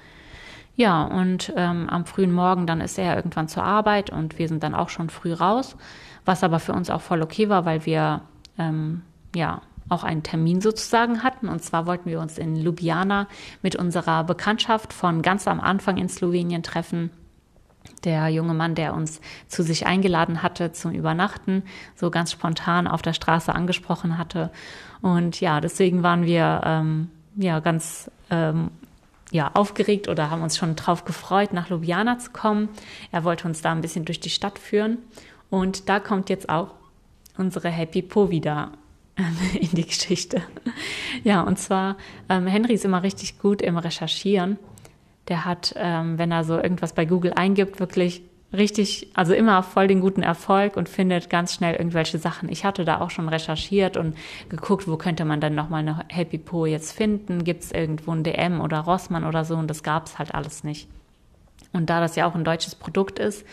Ja, 0.75 1.05
und 1.05 1.55
ähm, 1.57 1.89
am 1.89 2.05
frühen 2.05 2.33
Morgen 2.33 2.67
dann 2.67 2.83
ist 2.83 2.99
er 2.99 3.17
irgendwann 3.17 3.49
zur 3.49 3.65
Arbeit 3.65 4.11
und 4.11 4.39
wir 4.39 4.47
sind 4.47 4.63
dann 4.63 4.75
auch 4.75 4.91
schon 4.91 5.09
früh 5.09 5.33
raus 5.33 5.75
was 6.27 6.43
aber 6.43 6.59
für 6.59 6.75
uns 6.75 6.91
auch 6.91 7.01
voll 7.01 7.23
okay 7.23 7.49
war, 7.49 7.65
weil 7.65 7.87
wir 7.87 8.21
ähm, 8.59 9.03
ja 9.35 9.63
auch 9.89 10.05
einen 10.05 10.23
Termin 10.23 10.61
sozusagen 10.61 11.23
hatten. 11.23 11.49
Und 11.49 11.63
zwar 11.63 11.87
wollten 11.87 12.11
wir 12.11 12.21
uns 12.21 12.39
in 12.39 12.57
Ljubljana 12.57 13.29
mit 13.63 13.77
unserer 13.77 14.25
Bekanntschaft 14.25 14.93
von 14.93 15.23
ganz 15.23 15.47
am 15.47 15.61
Anfang 15.61 15.97
in 15.97 16.09
Slowenien 16.09 16.63
treffen. 16.63 17.11
Der 18.05 18.29
junge 18.29 18.55
Mann, 18.55 18.75
der 18.75 18.95
uns 18.95 19.21
zu 19.49 19.63
sich 19.63 19.87
eingeladen 19.87 20.43
hatte 20.43 20.73
zum 20.73 20.93
Übernachten, 20.93 21.63
so 21.95 22.11
ganz 22.11 22.33
spontan 22.33 22.87
auf 22.87 23.03
der 23.03 23.13
Straße 23.13 23.55
angesprochen 23.55 24.19
hatte. 24.19 24.51
Und 25.03 25.41
ja, 25.41 25.61
deswegen 25.61 26.03
waren 26.03 26.25
wir 26.25 26.63
ähm, 26.65 27.11
ja 27.37 27.61
ganz 27.61 28.11
ähm, 28.31 28.71
ja, 29.31 29.51
aufgeregt 29.55 30.09
oder 30.09 30.31
haben 30.31 30.43
uns 30.43 30.57
schon 30.57 30.77
drauf 30.77 31.05
gefreut, 31.05 31.53
nach 31.53 31.69
Ljubljana 31.69 32.19
zu 32.19 32.31
kommen. 32.31 32.69
Er 33.13 33.25
wollte 33.25 33.47
uns 33.47 33.63
da 33.63 33.73
ein 33.73 33.81
bisschen 33.81 34.05
durch 34.05 34.21
die 34.21 34.31
Stadt 34.31 34.59
führen. 34.59 34.99
Und 35.51 35.89
da 35.89 36.01
kommt 36.01 36.29
jetzt 36.29 36.49
auch 36.49 36.75
unsere 37.37 37.69
Happy 37.69 38.03
Po 38.03 38.31
wieder 38.31 38.73
in 39.61 39.71
die 39.71 39.87
Geschichte. 39.87 40.43
Ja, 41.25 41.43
und 41.43 41.59
zwar, 41.59 41.97
ähm, 42.29 42.47
Henry 42.47 42.75
ist 42.75 42.85
immer 42.85 43.03
richtig 43.03 43.39
gut 43.39 43.63
im 43.63 43.79
Recherchieren. 43.79 44.59
Der 45.29 45.45
hat, 45.45 45.75
ähm, 45.77 46.19
wenn 46.19 46.31
er 46.31 46.45
so 46.45 46.57
irgendwas 46.57 46.93
bei 46.93 47.05
Google 47.05 47.33
eingibt, 47.35 47.81
wirklich 47.81 48.23
richtig, 48.53 49.09
also 49.15 49.35
immer 49.35 49.63
voll 49.63 49.89
den 49.89 50.01
guten 50.01 50.23
Erfolg 50.23 50.77
und 50.77 50.89
findet 50.89 51.31
ganz 51.31 51.55
schnell 51.55 51.75
irgendwelche 51.75 52.19
Sachen. 52.19 52.49
Ich 52.49 52.65
hatte 52.65 52.85
da 52.85 53.01
auch 53.01 53.11
schon 53.11 53.29
recherchiert 53.29 53.97
und 53.97 54.17
geguckt, 54.49 54.87
wo 54.87 54.97
könnte 54.97 55.25
man 55.25 55.41
dann 55.41 55.55
nochmal 55.55 55.81
eine 55.81 56.05
Happy 56.09 56.39
Po 56.39 56.67
jetzt 56.67 56.93
finden? 56.93 57.43
Gibt 57.43 57.65
es 57.65 57.73
irgendwo 57.73 58.13
ein 58.13 58.23
DM 58.23 58.61
oder 58.61 58.81
Rossmann 58.81 59.25
oder 59.25 59.45
so? 59.45 59.57
Und 59.57 59.69
das 59.69 59.83
gab 59.83 60.07
es 60.07 60.19
halt 60.19 60.35
alles 60.35 60.63
nicht. 60.63 60.89
Und 61.73 61.91
da 61.91 62.01
das 62.01 62.17
ja 62.17 62.27
auch 62.27 62.35
ein 62.35 62.45
deutsches 62.45 62.75
Produkt 62.75 63.19
ist, 63.19 63.45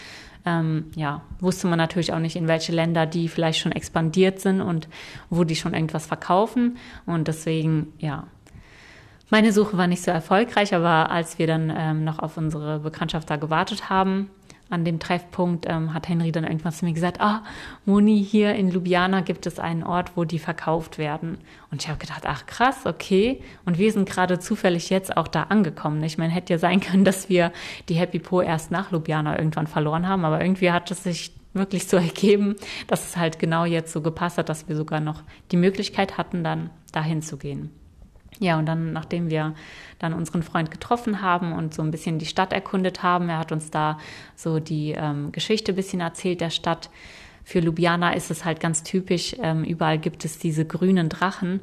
ähm, 0.45 0.91
ja, 0.95 1.21
wusste 1.39 1.67
man 1.67 1.77
natürlich 1.77 2.13
auch 2.13 2.19
nicht, 2.19 2.36
in 2.36 2.47
welche 2.47 2.71
Länder 2.71 3.06
die 3.06 3.29
vielleicht 3.29 3.60
schon 3.60 3.71
expandiert 3.71 4.39
sind 4.39 4.62
und 4.62 4.88
wo 5.29 5.43
die 5.43 5.56
schon 5.56 5.73
irgendwas 5.73 6.06
verkaufen. 6.06 6.77
Und 7.06 7.27
deswegen, 7.27 7.93
ja, 7.99 8.27
meine 9.29 9.51
Suche 9.51 9.77
war 9.77 9.88
nicht 9.88 10.03
so 10.03 10.12
erfolgreich, 10.12 10.75
aber 10.75 11.10
als 11.10 11.39
wir 11.39 11.47
dann 11.47 11.73
ähm, 11.75 12.03
noch 12.03 12.19
auf 12.19 12.38
unsere 12.38 12.79
Bekanntschaft 12.79 13.29
da 13.29 13.38
gewartet 13.38 13.89
haben, 13.89 14.29
an 14.73 14.83
dem 14.83 14.99
Treffpunkt 14.99 15.65
ähm, 15.69 15.93
hat 15.93 16.09
Henry 16.09 16.31
dann 16.31 16.43
irgendwann 16.43 16.73
zu 16.73 16.86
mir 16.86 16.93
gesagt, 16.93 17.21
ah, 17.21 17.43
Moni, 17.86 18.23
hier 18.23 18.55
in 18.55 18.69
Ljubljana 18.69 19.21
gibt 19.21 19.45
es 19.45 19.59
einen 19.59 19.83
Ort, 19.83 20.17
wo 20.17 20.25
die 20.25 20.39
verkauft 20.39 20.97
werden. 20.97 21.38
Und 21.71 21.81
ich 21.81 21.88
habe 21.88 21.99
gedacht, 21.99 22.23
ach 22.25 22.45
krass, 22.45 22.86
okay. 22.86 23.41
Und 23.65 23.77
wir 23.77 23.91
sind 23.91 24.09
gerade 24.09 24.39
zufällig 24.39 24.89
jetzt 24.89 25.15
auch 25.15 25.27
da 25.27 25.43
angekommen. 25.43 26.03
Ich 26.03 26.17
meine, 26.17 26.33
hätte 26.33 26.53
ja 26.53 26.59
sein 26.59 26.79
können, 26.79 27.05
dass 27.05 27.29
wir 27.29 27.53
die 27.88 27.95
Happy 27.95 28.19
Po 28.19 28.41
erst 28.41 28.71
nach 28.71 28.91
Ljubljana 28.91 29.38
irgendwann 29.38 29.67
verloren 29.67 30.07
haben, 30.07 30.25
aber 30.25 30.41
irgendwie 30.41 30.71
hat 30.71 30.89
es 30.91 31.03
sich 31.03 31.33
wirklich 31.53 31.88
so 31.88 31.97
ergeben, 31.97 32.55
dass 32.88 33.07
es 33.07 33.17
halt 33.17 33.39
genau 33.39 33.65
jetzt 33.65 33.93
so 33.93 34.01
gepasst 34.01 34.38
hat, 34.38 34.49
dass 34.49 34.67
wir 34.67 34.75
sogar 34.75 34.99
noch 34.99 35.21
die 35.51 35.57
Möglichkeit 35.57 36.17
hatten, 36.17 36.43
dann 36.43 36.71
dahin 36.91 37.21
zu 37.21 37.38
gehen. 37.38 37.69
Ja, 38.39 38.58
und 38.58 38.65
dann, 38.65 38.93
nachdem 38.93 39.30
wir 39.30 39.54
dann 40.00 40.13
unseren 40.13 40.43
Freund 40.43 40.72
getroffen 40.72 41.22
haben 41.22 41.54
und 41.54 41.74
so 41.74 41.82
ein 41.82 41.91
bisschen 41.91 42.19
die 42.19 42.26
Stadt 42.26 42.54
erkundet 42.54 43.04
haben, 43.04 43.30
er 43.30 43.38
hat 43.38 43.52
uns 43.52 43.72
da 43.72 43.98
so 44.36 44.60
die 44.60 44.91
ähm, 44.91 45.32
Geschichte 45.32 45.72
ein 45.74 45.76
bisschen 45.76 46.02
erzählt 46.02 46.41
der 46.41 46.50
Stadt. 46.50 46.89
Für 47.43 47.60
Ljubljana 47.60 48.13
ist 48.13 48.32
es 48.32 48.46
halt 48.46 48.60
ganz 48.60 48.84
typisch, 48.84 49.36
ähm, 49.39 49.63
überall 49.63 49.98
gibt 49.98 50.26
es 50.26 50.39
diese 50.39 50.65
grünen 50.65 51.10
Drachen, 51.10 51.60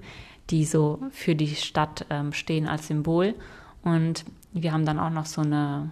die 0.50 0.64
so 0.64 1.00
für 1.10 1.34
die 1.34 1.54
Stadt 1.54 2.06
ähm, 2.10 2.32
stehen 2.32 2.68
als 2.68 2.88
Symbol. 2.88 3.34
Und 3.82 4.24
wir 4.52 4.72
haben 4.72 4.84
dann 4.84 4.98
auch 4.98 5.10
noch 5.10 5.26
so 5.26 5.40
eine, 5.40 5.90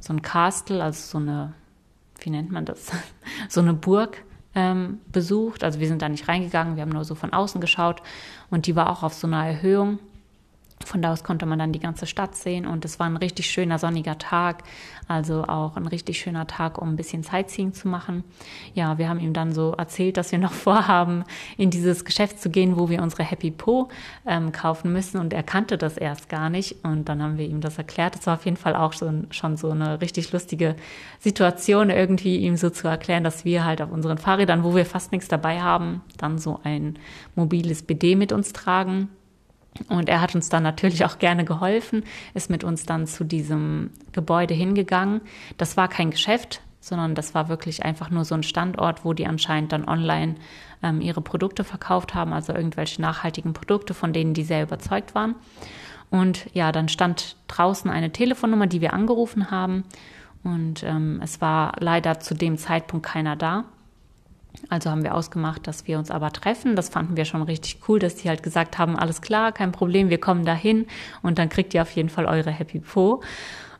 so 0.00 0.12
ein 0.12 0.22
Castle, 0.22 0.82
also 0.82 1.18
so 1.18 1.18
eine, 1.18 1.52
wie 2.20 2.30
nennt 2.30 2.50
man 2.50 2.64
das? 2.64 2.90
so 3.48 3.60
eine 3.60 3.74
Burg 3.74 4.24
ähm, 4.54 4.98
besucht. 5.12 5.64
Also 5.64 5.80
wir 5.80 5.88
sind 5.88 6.02
da 6.02 6.08
nicht 6.08 6.28
reingegangen, 6.28 6.76
wir 6.76 6.82
haben 6.82 6.90
nur 6.90 7.04
so 7.04 7.14
von 7.14 7.32
außen 7.32 7.60
geschaut 7.60 8.02
und 8.50 8.66
die 8.66 8.76
war 8.76 8.90
auch 8.90 9.02
auf 9.02 9.14
so 9.14 9.26
einer 9.26 9.46
Erhöhung. 9.46 9.98
Von 10.86 11.02
da 11.02 11.12
aus 11.12 11.24
konnte 11.24 11.44
man 11.44 11.58
dann 11.58 11.72
die 11.72 11.78
ganze 11.78 12.06
Stadt 12.06 12.34
sehen 12.34 12.66
und 12.66 12.86
es 12.86 12.98
war 12.98 13.06
ein 13.06 13.18
richtig 13.18 13.50
schöner 13.50 13.78
sonniger 13.78 14.16
Tag, 14.16 14.64
also 15.06 15.44
auch 15.44 15.76
ein 15.76 15.86
richtig 15.86 16.18
schöner 16.18 16.46
Tag, 16.46 16.80
um 16.80 16.88
ein 16.88 16.96
bisschen 16.96 17.22
Sightseeing 17.22 17.74
zu 17.74 17.86
machen. 17.86 18.24
Ja, 18.74 18.96
wir 18.96 19.08
haben 19.08 19.20
ihm 19.20 19.34
dann 19.34 19.52
so 19.52 19.72
erzählt, 19.72 20.16
dass 20.16 20.32
wir 20.32 20.38
noch 20.38 20.52
vorhaben, 20.68 21.24
in 21.58 21.70
dieses 21.70 22.06
Geschäft 22.06 22.40
zu 22.40 22.48
gehen, 22.48 22.78
wo 22.78 22.88
wir 22.88 23.02
unsere 23.02 23.22
Happy 23.22 23.50
Po 23.50 23.88
ähm, 24.26 24.52
kaufen 24.52 24.90
müssen 24.92 25.18
und 25.18 25.34
er 25.34 25.42
kannte 25.42 25.76
das 25.76 25.98
erst 25.98 26.30
gar 26.30 26.48
nicht 26.48 26.82
und 26.82 27.10
dann 27.10 27.22
haben 27.22 27.36
wir 27.36 27.46
ihm 27.46 27.60
das 27.60 27.76
erklärt. 27.76 28.16
Das 28.16 28.26
war 28.26 28.34
auf 28.34 28.46
jeden 28.46 28.56
Fall 28.56 28.74
auch 28.74 28.94
schon, 28.94 29.26
schon 29.30 29.58
so 29.58 29.70
eine 29.70 30.00
richtig 30.00 30.32
lustige 30.32 30.76
Situation, 31.18 31.90
irgendwie 31.90 32.38
ihm 32.38 32.56
so 32.56 32.70
zu 32.70 32.88
erklären, 32.88 33.22
dass 33.22 33.44
wir 33.44 33.66
halt 33.66 33.82
auf 33.82 33.92
unseren 33.92 34.16
Fahrrädern, 34.16 34.64
wo 34.64 34.74
wir 34.74 34.86
fast 34.86 35.12
nichts 35.12 35.28
dabei 35.28 35.60
haben, 35.60 36.00
dann 36.16 36.38
so 36.38 36.58
ein 36.64 36.98
mobiles 37.36 37.82
BD 37.82 38.16
mit 38.16 38.32
uns 38.32 38.54
tragen 38.54 39.10
und 39.88 40.08
er 40.08 40.20
hat 40.20 40.34
uns 40.34 40.48
dann 40.48 40.62
natürlich 40.62 41.04
auch 41.04 41.18
gerne 41.18 41.44
geholfen, 41.44 42.04
ist 42.34 42.50
mit 42.50 42.64
uns 42.64 42.84
dann 42.84 43.06
zu 43.06 43.24
diesem 43.24 43.90
Gebäude 44.12 44.54
hingegangen. 44.54 45.20
Das 45.58 45.76
war 45.76 45.88
kein 45.88 46.10
Geschäft, 46.10 46.60
sondern 46.80 47.14
das 47.14 47.34
war 47.34 47.48
wirklich 47.48 47.84
einfach 47.84 48.10
nur 48.10 48.24
so 48.24 48.34
ein 48.34 48.42
Standort, 48.42 49.04
wo 49.04 49.12
die 49.12 49.26
anscheinend 49.26 49.72
dann 49.72 49.86
online 49.86 50.36
ähm, 50.82 51.00
ihre 51.00 51.20
Produkte 51.20 51.62
verkauft 51.62 52.14
haben, 52.14 52.32
also 52.32 52.52
irgendwelche 52.52 53.00
nachhaltigen 53.00 53.52
Produkte, 53.52 53.94
von 53.94 54.12
denen 54.12 54.34
die 54.34 54.44
sehr 54.44 54.62
überzeugt 54.62 55.14
waren. 55.14 55.34
Und 56.10 56.46
ja, 56.52 56.72
dann 56.72 56.88
stand 56.88 57.36
draußen 57.46 57.90
eine 57.90 58.10
Telefonnummer, 58.10 58.66
die 58.66 58.80
wir 58.80 58.92
angerufen 58.92 59.50
haben. 59.50 59.84
Und 60.42 60.82
ähm, 60.82 61.20
es 61.22 61.40
war 61.40 61.74
leider 61.78 62.18
zu 62.18 62.34
dem 62.34 62.58
Zeitpunkt 62.58 63.06
keiner 63.06 63.36
da. 63.36 63.64
Also 64.68 64.90
haben 64.90 65.02
wir 65.02 65.14
ausgemacht, 65.14 65.66
dass 65.66 65.86
wir 65.86 65.98
uns 65.98 66.10
aber 66.10 66.32
treffen. 66.32 66.76
Das 66.76 66.88
fanden 66.88 67.16
wir 67.16 67.24
schon 67.24 67.42
richtig 67.42 67.78
cool, 67.88 67.98
dass 67.98 68.16
die 68.16 68.28
halt 68.28 68.42
gesagt 68.42 68.78
haben, 68.78 68.96
alles 68.96 69.20
klar, 69.20 69.52
kein 69.52 69.72
Problem, 69.72 70.10
wir 70.10 70.18
kommen 70.18 70.44
dahin 70.44 70.86
und 71.22 71.38
dann 71.38 71.48
kriegt 71.48 71.74
ihr 71.74 71.82
auf 71.82 71.90
jeden 71.92 72.08
Fall 72.08 72.26
eure 72.26 72.50
Happy 72.50 72.80
Po. 72.80 73.22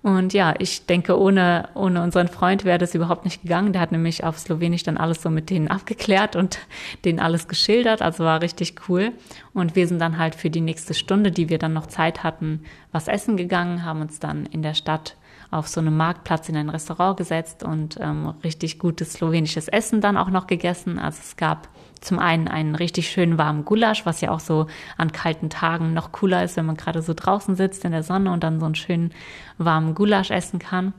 Und 0.03 0.33
ja, 0.33 0.55
ich 0.59 0.87
denke, 0.87 1.19
ohne, 1.19 1.69
ohne 1.75 2.03
unseren 2.03 2.29
Freund 2.29 2.65
wäre 2.65 2.79
das 2.79 2.95
überhaupt 2.95 3.27
nicht 3.27 3.43
gegangen. 3.43 3.75
Der 3.75 3.83
hat 3.83 3.93
nämlich 3.93 4.25
auf 4.25 4.39
Slowenisch 4.39 4.83
dann 4.83 4.97
alles 4.97 5.21
so 5.21 5.29
mit 5.29 5.51
denen 5.51 5.69
abgeklärt 5.69 6.37
und 6.37 6.59
denen 7.05 7.21
alles 7.21 7.49
geschildert. 7.49 8.01
Also 8.01 8.25
war 8.25 8.41
richtig 8.41 8.75
cool. 8.89 9.13
Und 9.53 9.77
wir 9.77 9.87
sind 9.87 10.01
dann 10.01 10.19
halt 10.19 10.35
für 10.35 10.49
die 10.49 10.63
nächste 10.63 10.95
Stunde, 10.95 11.31
die 11.31 11.51
wir 11.51 11.59
dann 11.59 11.75
noch 11.75 11.87
Zeit 11.87 12.23
hatten, 12.23 12.65
was 12.93 13.09
essen 13.09 13.37
gegangen, 13.37 13.85
haben 13.85 14.01
uns 14.01 14.19
dann 14.19 14.47
in 14.47 14.63
der 14.63 14.75
Stadt 14.75 15.17
auf 15.51 15.67
so 15.69 15.81
einem 15.81 15.97
Marktplatz 15.97 16.49
in 16.49 16.57
ein 16.57 16.69
Restaurant 16.69 17.17
gesetzt 17.17 17.63
und 17.63 17.99
ähm, 18.01 18.35
richtig 18.45 18.79
gutes 18.79 19.15
slowenisches 19.15 19.69
Essen 19.69 20.01
dann 20.01 20.17
auch 20.17 20.31
noch 20.31 20.47
gegessen. 20.47 20.99
Also 20.99 21.19
es 21.23 21.37
gab 21.37 21.69
zum 22.01 22.19
einen 22.19 22.49
einen 22.49 22.75
richtig 22.75 23.11
schönen 23.11 23.37
warmen 23.37 23.65
Gulasch, 23.65 24.07
was 24.07 24.21
ja 24.21 24.31
auch 24.31 24.41
so 24.41 24.67
an 24.97 25.13
kalten 25.13 25.51
Tagen 25.51 25.93
noch 25.93 26.13
cooler 26.13 26.45
ist, 26.45 26.57
wenn 26.57 26.67
man 26.67 26.77
gerade 26.77 27.03
so 27.03 27.15
draußen 27.15 27.57
sitzt 27.57 27.85
in 27.85 27.93
der 27.93 28.03
Sonne 28.03 28.33
und 28.33 28.45
dann 28.45 28.61
so 28.61 28.67
einen 28.67 28.75
schönen 28.75 29.13
warmen 29.59 29.95
Gulasch 29.95 30.31
essen 30.31 30.59
kann. 30.59 30.93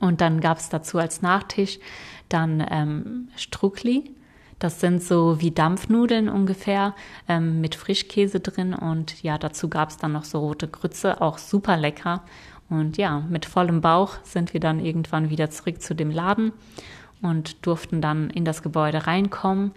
Und 0.00 0.20
dann 0.20 0.40
gab 0.40 0.58
es 0.58 0.68
dazu 0.68 0.98
als 0.98 1.22
Nachtisch 1.22 1.78
dann 2.28 2.66
ähm, 2.70 3.28
Strukli. 3.36 4.10
Das 4.58 4.80
sind 4.80 5.02
so 5.02 5.40
wie 5.40 5.50
Dampfnudeln 5.50 6.28
ungefähr 6.28 6.94
ähm, 7.28 7.60
mit 7.60 7.74
Frischkäse 7.74 8.40
drin 8.40 8.72
und 8.72 9.22
ja, 9.22 9.36
dazu 9.36 9.68
gab 9.68 9.90
es 9.90 9.98
dann 9.98 10.12
noch 10.12 10.24
so 10.24 10.38
rote 10.38 10.66
Grütze, 10.66 11.20
auch 11.20 11.36
super 11.36 11.76
lecker. 11.76 12.22
Und 12.68 12.96
ja, 12.96 13.20
mit 13.20 13.46
vollem 13.46 13.80
Bauch 13.80 14.14
sind 14.24 14.52
wir 14.52 14.60
dann 14.60 14.80
irgendwann 14.80 15.30
wieder 15.30 15.50
zurück 15.50 15.80
zu 15.80 15.94
dem 15.94 16.10
Laden 16.10 16.52
und 17.22 17.64
durften 17.64 18.00
dann 18.00 18.30
in 18.30 18.44
das 18.44 18.62
Gebäude 18.62 19.06
reinkommen. 19.06 19.72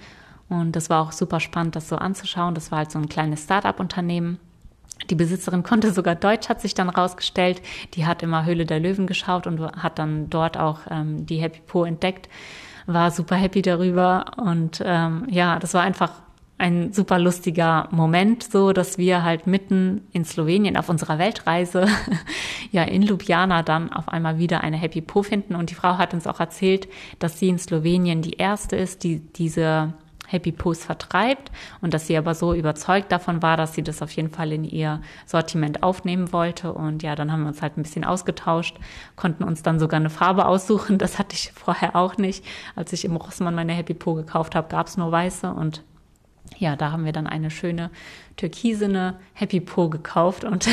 Und 0.50 0.76
das 0.76 0.90
war 0.90 1.02
auch 1.02 1.12
super 1.12 1.40
spannend, 1.40 1.76
das 1.76 1.88
so 1.88 1.96
anzuschauen. 1.96 2.56
Das 2.56 2.72
war 2.72 2.80
halt 2.80 2.92
so 2.92 2.98
ein 2.98 3.08
kleines 3.08 3.44
Start-up-Unternehmen. 3.44 4.40
Die 5.10 5.16
Besitzerin 5.16 5.64
konnte 5.64 5.92
sogar 5.94 6.16
Deutsch, 6.16 6.50
hat 6.50 6.62
sich 6.62 6.74
dann 6.74 6.90
rausgestellt. 6.90 7.62
Die 7.94 8.06
hat 8.06 8.24
immer 8.24 8.46
Höhle 8.46 8.66
der 8.66 8.80
Löwen 8.80 9.06
geschaut 9.06 9.46
und 9.46 9.62
hat 9.62 10.00
dann 10.00 10.30
dort 10.30 10.58
auch 10.58 10.80
ähm, 10.90 11.26
die 11.26 11.38
Happy 11.38 11.62
Po 11.66 11.86
entdeckt. 11.86 12.28
War 12.88 13.12
super 13.12 13.36
happy 13.36 13.62
darüber. 13.62 14.26
Und 14.38 14.82
ähm, 14.84 15.28
ja, 15.30 15.60
das 15.60 15.76
war 15.76 15.84
einfach 15.84 16.12
ein 16.60 16.92
super 16.92 17.18
lustiger 17.18 17.88
Moment, 17.90 18.44
so 18.44 18.74
dass 18.74 18.98
wir 18.98 19.24
halt 19.24 19.48
mitten 19.48 20.02
in 20.12 20.26
Slowenien 20.26 20.76
auf 20.78 20.90
unserer 20.90 21.18
Weltreise, 21.18 21.88
ja 22.72 22.84
in 22.84 23.02
Ljubljana 23.02 23.64
dann 23.64 23.92
auf 23.92 24.10
einmal 24.10 24.38
wieder 24.38 24.62
eine 24.62 24.78
Happy 24.78 25.02
Po 25.02 25.24
finden. 25.24 25.56
Und 25.56 25.70
die 25.70 25.76
Frau 25.76 25.98
hat 25.98 26.14
uns 26.14 26.28
auch 26.28 26.40
erzählt, 26.40 26.90
dass 27.18 27.40
sie 27.40 27.48
in 27.48 27.60
Slowenien 27.60 28.22
die 28.22 28.34
erste 28.34 28.76
ist, 28.76 29.04
die 29.04 29.20
diese 29.20 29.94
Happy 30.28 30.52
Post 30.52 30.84
vertreibt 30.84 31.50
und 31.82 31.94
dass 31.94 32.06
sie 32.06 32.18
aber 32.18 32.36
so 32.36 32.54
überzeugt 32.54 33.12
davon 33.12 33.42
war, 33.42 33.58
dass 33.58 33.74
sie 33.74 33.82
das 33.82 34.02
auf 34.02 34.12
jeden 34.12 34.30
Fall 34.30 34.52
in 34.52 34.64
ihr 34.64 35.02
Sortiment 35.26 35.82
aufnehmen 35.82 36.32
wollte. 36.32 36.74
Und 36.74 37.02
ja, 37.02 37.16
dann 37.16 37.32
haben 37.32 37.42
wir 37.42 37.48
uns 37.48 37.62
halt 37.62 37.78
ein 37.78 37.84
bisschen 37.84 38.04
ausgetauscht, 38.04 38.78
konnten 39.16 39.44
uns 39.44 39.64
dann 39.64 39.80
sogar 39.80 40.00
eine 40.00 40.10
Farbe 40.10 40.46
aussuchen. 40.46 40.98
Das 40.98 41.18
hatte 41.18 41.36
ich 41.36 41.52
vorher 41.54 41.96
auch 41.96 42.18
nicht. 42.18 42.46
Als 42.76 42.94
ich 42.94 43.06
im 43.06 43.16
Rossmann 43.16 43.56
meine 43.56 43.74
Happy 43.74 43.94
Po 43.94 44.14
gekauft 44.14 44.56
habe, 44.56 44.68
gab 44.68 44.88
es 44.88 44.98
nur 44.98 45.12
weiße 45.12 45.52
und 45.52 45.84
ja, 46.58 46.76
da 46.76 46.92
haben 46.92 47.06
wir 47.06 47.12
dann 47.12 47.28
eine 47.28 47.52
schöne 47.52 47.90
türkisene 48.36 49.16
Happy 49.34 49.60
Po 49.60 49.90
gekauft 49.90 50.44
und 50.44 50.68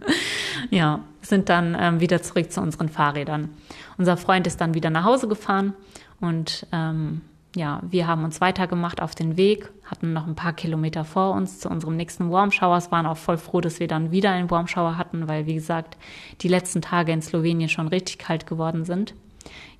ja, 0.70 1.00
sind 1.20 1.48
dann 1.48 1.76
ähm, 1.78 2.00
wieder 2.00 2.22
zurück 2.22 2.50
zu 2.50 2.60
unseren 2.60 2.88
Fahrrädern. 2.88 3.50
Unser 3.98 4.16
Freund 4.16 4.46
ist 4.46 4.60
dann 4.60 4.74
wieder 4.74 4.90
nach 4.90 5.04
Hause 5.04 5.28
gefahren 5.28 5.74
und 6.20 6.66
ähm, 6.72 7.22
ja, 7.54 7.80
wir 7.82 8.06
haben 8.06 8.24
uns 8.24 8.40
weitergemacht 8.40 9.02
auf 9.02 9.14
den 9.14 9.36
Weg, 9.36 9.70
hatten 9.84 10.12
noch 10.12 10.26
ein 10.26 10.34
paar 10.34 10.54
Kilometer 10.54 11.04
vor 11.04 11.32
uns 11.32 11.60
zu 11.60 11.68
unserem 11.68 11.96
nächsten 11.96 12.30
Warm 12.30 12.50
Showers, 12.50 12.90
waren 12.90 13.06
auch 13.06 13.18
voll 13.18 13.36
froh, 13.36 13.60
dass 13.60 13.78
wir 13.78 13.88
dann 13.88 14.10
wieder 14.10 14.30
einen 14.30 14.50
Warm 14.50 14.66
Shower 14.66 14.96
hatten, 14.96 15.28
weil, 15.28 15.46
wie 15.46 15.54
gesagt, 15.54 15.98
die 16.40 16.48
letzten 16.48 16.80
Tage 16.80 17.12
in 17.12 17.20
Slowenien 17.20 17.68
schon 17.68 17.88
richtig 17.88 18.18
kalt 18.18 18.46
geworden 18.46 18.84
sind. 18.84 19.14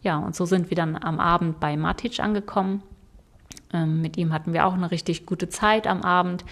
Ja, 0.02 0.18
und 0.18 0.34
so 0.34 0.44
sind 0.44 0.68
wir 0.68 0.76
dann 0.76 0.96
am 0.96 1.18
Abend 1.18 1.60
bei 1.60 1.76
Matic 1.76 2.20
angekommen. 2.20 2.82
Ähm, 3.72 4.00
mit 4.00 4.16
ihm 4.16 4.32
hatten 4.32 4.52
wir 4.52 4.66
auch 4.66 4.74
eine 4.74 4.90
richtig 4.90 5.26
gute 5.26 5.48
Zeit 5.48 5.86
am 5.86 6.02
Abend, 6.02 6.44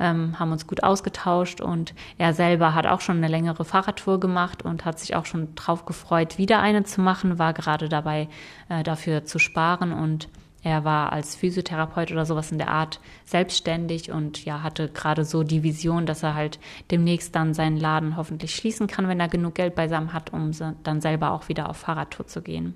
ähm, 0.00 0.38
haben 0.38 0.52
uns 0.52 0.66
gut 0.66 0.82
ausgetauscht 0.82 1.60
und 1.60 1.94
er 2.18 2.32
selber 2.32 2.74
hat 2.74 2.86
auch 2.86 3.00
schon 3.00 3.18
eine 3.18 3.28
längere 3.28 3.64
Fahrradtour 3.64 4.18
gemacht 4.18 4.64
und 4.64 4.84
hat 4.84 4.98
sich 4.98 5.14
auch 5.14 5.26
schon 5.26 5.54
drauf 5.54 5.86
gefreut, 5.86 6.38
wieder 6.38 6.60
eine 6.60 6.84
zu 6.84 7.00
machen, 7.00 7.38
war 7.38 7.52
gerade 7.52 7.88
dabei, 7.88 8.28
äh, 8.68 8.82
dafür 8.82 9.24
zu 9.24 9.38
sparen 9.38 9.92
und 9.92 10.28
er 10.64 10.82
war 10.82 11.12
als 11.12 11.36
Physiotherapeut 11.36 12.10
oder 12.10 12.24
sowas 12.24 12.50
in 12.50 12.56
der 12.56 12.70
Art 12.70 12.98
selbstständig 13.26 14.10
und 14.10 14.46
ja, 14.46 14.62
hatte 14.62 14.88
gerade 14.88 15.26
so 15.26 15.42
die 15.42 15.62
Vision, 15.62 16.06
dass 16.06 16.22
er 16.22 16.34
halt 16.34 16.58
demnächst 16.90 17.36
dann 17.36 17.52
seinen 17.52 17.76
Laden 17.76 18.16
hoffentlich 18.16 18.54
schließen 18.54 18.86
kann, 18.86 19.06
wenn 19.06 19.20
er 19.20 19.28
genug 19.28 19.56
Geld 19.56 19.74
beisammen 19.74 20.14
hat, 20.14 20.32
um 20.32 20.52
dann 20.82 21.02
selber 21.02 21.32
auch 21.32 21.50
wieder 21.50 21.68
auf 21.68 21.76
Fahrradtour 21.76 22.26
zu 22.26 22.40
gehen. 22.40 22.74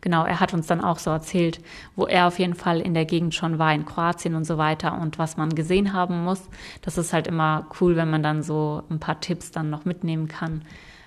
Genau, 0.00 0.24
er 0.24 0.40
hat 0.40 0.54
uns 0.54 0.66
dann 0.66 0.80
auch 0.80 0.98
so 0.98 1.10
erzählt, 1.10 1.60
wo 1.96 2.06
er 2.06 2.26
auf 2.26 2.38
jeden 2.38 2.54
Fall 2.54 2.80
in 2.80 2.94
der 2.94 3.04
Gegend 3.04 3.34
schon 3.34 3.58
war, 3.58 3.72
in 3.74 3.84
Kroatien 3.84 4.34
und 4.34 4.44
so 4.44 4.58
weiter 4.58 4.98
und 5.00 5.18
was 5.18 5.36
man 5.36 5.54
gesehen 5.54 5.92
haben 5.92 6.24
muss. 6.24 6.48
Das 6.82 6.98
ist 6.98 7.12
halt 7.12 7.26
immer 7.26 7.66
cool, 7.80 7.96
wenn 7.96 8.10
man 8.10 8.22
dann 8.22 8.42
so 8.42 8.82
ein 8.90 9.00
paar 9.00 9.20
Tipps 9.20 9.50
dann 9.50 9.70
noch 9.70 9.84
mitnehmen 9.84 10.28
kann, 10.28 10.62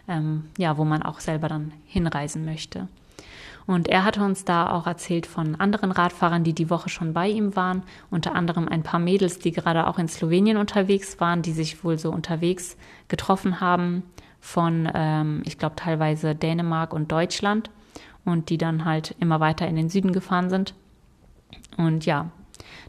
ähm, 0.07 0.45
ja, 0.57 0.77
wo 0.77 0.85
man 0.85 1.03
auch 1.03 1.19
selber 1.19 1.47
dann 1.47 1.71
hinreisen 1.85 2.45
möchte. 2.45 2.87
Und 3.67 3.87
er 3.87 4.03
hatte 4.03 4.23
uns 4.23 4.43
da 4.43 4.71
auch 4.71 4.87
erzählt 4.87 5.25
von 5.27 5.55
anderen 5.55 5.91
Radfahrern, 5.91 6.43
die 6.43 6.53
die 6.53 6.69
Woche 6.69 6.89
schon 6.89 7.13
bei 7.13 7.29
ihm 7.29 7.55
waren. 7.55 7.83
Unter 8.09 8.35
anderem 8.35 8.67
ein 8.67 8.83
paar 8.83 8.99
Mädels, 8.99 9.39
die 9.39 9.51
gerade 9.51 9.87
auch 9.87 9.99
in 9.99 10.07
Slowenien 10.07 10.57
unterwegs 10.57 11.19
waren, 11.19 11.41
die 11.41 11.51
sich 11.51 11.83
wohl 11.83 11.97
so 11.97 12.11
unterwegs 12.11 12.75
getroffen 13.07 13.61
haben 13.61 14.03
von, 14.39 14.89
ähm, 14.93 15.43
ich 15.45 15.57
glaube, 15.57 15.75
teilweise 15.75 16.35
Dänemark 16.35 16.93
und 16.93 17.11
Deutschland 17.11 17.69
und 18.25 18.49
die 18.49 18.57
dann 18.57 18.85
halt 18.85 19.15
immer 19.19 19.39
weiter 19.39 19.67
in 19.67 19.75
den 19.75 19.89
Süden 19.89 20.13
gefahren 20.13 20.49
sind. 20.49 20.73
Und 21.77 22.05
ja, 22.05 22.31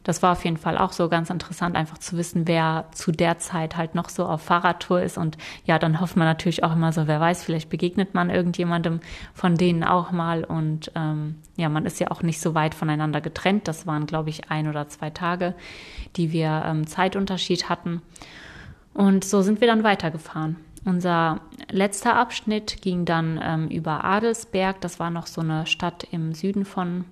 das 0.05 0.23
war 0.23 0.33
auf 0.33 0.45
jeden 0.45 0.57
Fall 0.57 0.79
auch 0.79 0.93
so 0.93 1.09
ganz 1.09 1.31
interessant, 1.31 1.77
einfach 1.77 1.99
zu 1.99 2.17
wissen, 2.17 2.49
wer 2.49 2.87
zu 2.93 3.13
der 3.13 3.39
Zeit 3.39 3.77
halt 3.77 3.95
noch 3.95 4.09
so 4.09 4.27
auf 4.27 4.43
Fahrradtour 4.43 5.03
ist. 5.03 5.17
Und 5.17 5.39
ja, 5.65 5.79
dann 5.79 6.01
hofft 6.01 6.17
man 6.17 6.27
natürlich 6.27 6.65
auch 6.65 6.73
immer 6.73 6.93
so, 6.93 7.07
wer 7.07 7.21
weiß, 7.21 7.45
vielleicht 7.45 7.71
begegnet 7.71 8.15
man 8.15 8.31
irgendjemandem 8.31 9.01
von 9.33 9.57
denen 9.57 9.85
auch 9.85 10.11
mal. 10.11 10.45
Und 10.45 10.91
ähm, 10.95 11.37
ja, 11.57 11.69
man 11.69 11.87
ist 11.87 12.01
ja 12.01 12.11
auch 12.11 12.23
nicht 12.23 12.41
so 12.41 12.55
weit 12.55 12.75
voneinander 12.75 13.21
getrennt. 13.21 13.69
Das 13.69 13.87
waren, 13.87 14.07
glaube 14.07 14.31
ich, 14.31 14.51
ein 14.51 14.69
oder 14.69 14.89
zwei 14.89 15.11
Tage, 15.11 15.55
die 16.17 16.33
wir 16.33 16.65
ähm, 16.67 16.87
Zeitunterschied 16.87 17.69
hatten. 17.69 18.03
Und 18.95 19.25
so 19.25 19.43
sind 19.43 19.61
wir 19.61 19.69
dann 19.69 19.85
weitergefahren. 19.85 20.57
Unser 20.85 21.41
letzter 21.71 22.17
Abschnitt 22.17 22.83
ging 22.83 23.05
dann 23.05 23.41
ähm, 23.43 23.69
über 23.69 24.05
Adelsberg. 24.05 24.81
Das 24.81 24.99
war 24.99 25.11
noch 25.11 25.27
so 25.27 25.41
eine 25.41 25.67
Stadt 25.67 26.07
im 26.11 26.35
Süden 26.35 26.65
von 26.65 27.05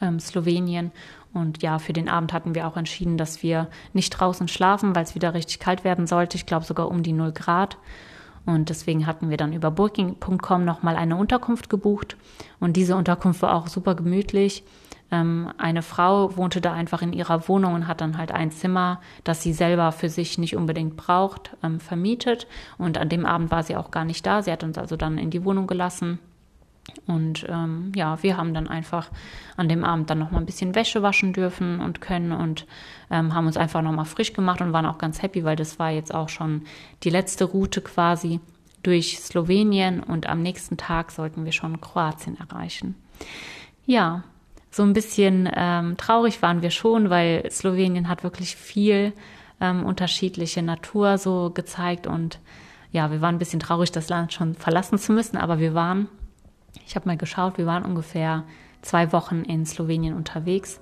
ähm, 0.00 0.18
Slowenien. 0.18 0.90
Und 1.32 1.62
ja, 1.62 1.78
für 1.78 1.92
den 1.92 2.08
Abend 2.08 2.32
hatten 2.32 2.54
wir 2.54 2.66
auch 2.66 2.76
entschieden, 2.76 3.16
dass 3.16 3.42
wir 3.42 3.68
nicht 3.92 4.10
draußen 4.10 4.48
schlafen, 4.48 4.94
weil 4.94 5.04
es 5.04 5.14
wieder 5.14 5.32
richtig 5.32 5.60
kalt 5.60 5.84
werden 5.84 6.06
sollte. 6.06 6.36
Ich 6.36 6.44
glaube 6.44 6.66
sogar 6.66 6.88
um 6.88 7.02
die 7.02 7.12
0 7.12 7.32
Grad. 7.32 7.78
Und 8.44 8.68
deswegen 8.68 9.06
hatten 9.06 9.30
wir 9.30 9.36
dann 9.36 9.52
über 9.52 9.70
Booking.com 9.70 10.64
nochmal 10.64 10.96
eine 10.96 11.16
Unterkunft 11.16 11.70
gebucht. 11.70 12.16
Und 12.58 12.76
diese 12.76 12.96
Unterkunft 12.96 13.42
war 13.42 13.54
auch 13.54 13.68
super 13.68 13.94
gemütlich. 13.94 14.64
Ähm, 15.12 15.52
eine 15.58 15.82
Frau 15.82 16.36
wohnte 16.36 16.60
da 16.60 16.72
einfach 16.72 17.02
in 17.02 17.12
ihrer 17.12 17.46
Wohnung 17.48 17.74
und 17.74 17.86
hat 17.86 18.00
dann 18.00 18.18
halt 18.18 18.32
ein 18.32 18.50
Zimmer, 18.50 19.00
das 19.22 19.42
sie 19.42 19.52
selber 19.52 19.92
für 19.92 20.08
sich 20.08 20.38
nicht 20.38 20.56
unbedingt 20.56 20.96
braucht, 20.96 21.56
ähm, 21.62 21.78
vermietet. 21.78 22.48
Und 22.78 22.98
an 22.98 23.08
dem 23.08 23.24
Abend 23.24 23.52
war 23.52 23.62
sie 23.62 23.76
auch 23.76 23.92
gar 23.92 24.04
nicht 24.04 24.26
da. 24.26 24.42
Sie 24.42 24.50
hat 24.50 24.64
uns 24.64 24.76
also 24.76 24.96
dann 24.96 25.18
in 25.18 25.30
die 25.30 25.44
Wohnung 25.44 25.68
gelassen 25.68 26.18
und 27.06 27.46
ähm, 27.48 27.92
ja, 27.94 28.22
wir 28.22 28.36
haben 28.36 28.54
dann 28.54 28.68
einfach 28.68 29.10
an 29.56 29.68
dem 29.68 29.84
Abend 29.84 30.10
dann 30.10 30.18
noch 30.18 30.30
mal 30.30 30.38
ein 30.38 30.46
bisschen 30.46 30.74
Wäsche 30.74 31.02
waschen 31.02 31.32
dürfen 31.32 31.80
und 31.80 32.00
können 32.00 32.32
und 32.32 32.66
ähm, 33.10 33.34
haben 33.34 33.46
uns 33.46 33.56
einfach 33.56 33.82
noch 33.82 33.92
mal 33.92 34.04
frisch 34.04 34.32
gemacht 34.32 34.60
und 34.60 34.72
waren 34.72 34.86
auch 34.86 34.98
ganz 34.98 35.22
happy, 35.22 35.44
weil 35.44 35.56
das 35.56 35.78
war 35.78 35.90
jetzt 35.90 36.12
auch 36.14 36.28
schon 36.28 36.62
die 37.04 37.10
letzte 37.10 37.44
Route 37.44 37.80
quasi 37.80 38.40
durch 38.82 39.20
Slowenien 39.20 40.02
und 40.02 40.28
am 40.28 40.42
nächsten 40.42 40.76
Tag 40.76 41.12
sollten 41.12 41.44
wir 41.44 41.52
schon 41.52 41.80
Kroatien 41.80 42.36
erreichen. 42.38 42.96
Ja, 43.86 44.24
so 44.72 44.82
ein 44.82 44.94
bisschen 44.94 45.48
ähm, 45.54 45.96
traurig 45.96 46.42
waren 46.42 46.62
wir 46.62 46.70
schon, 46.70 47.10
weil 47.10 47.48
Slowenien 47.50 48.08
hat 48.08 48.24
wirklich 48.24 48.56
viel 48.56 49.12
ähm, 49.60 49.84
unterschiedliche 49.84 50.62
Natur 50.62 51.18
so 51.18 51.52
gezeigt 51.54 52.08
und 52.08 52.40
ja, 52.90 53.10
wir 53.12 53.20
waren 53.20 53.36
ein 53.36 53.38
bisschen 53.38 53.60
traurig, 53.60 53.92
das 53.92 54.08
Land 54.08 54.32
schon 54.32 54.54
verlassen 54.54 54.98
zu 54.98 55.12
müssen, 55.12 55.36
aber 55.36 55.60
wir 55.60 55.74
waren 55.74 56.08
ich 56.86 56.96
habe 56.96 57.08
mal 57.08 57.16
geschaut, 57.16 57.58
wir 57.58 57.66
waren 57.66 57.84
ungefähr 57.84 58.44
zwei 58.82 59.12
Wochen 59.12 59.42
in 59.42 59.66
Slowenien 59.66 60.14
unterwegs. 60.14 60.80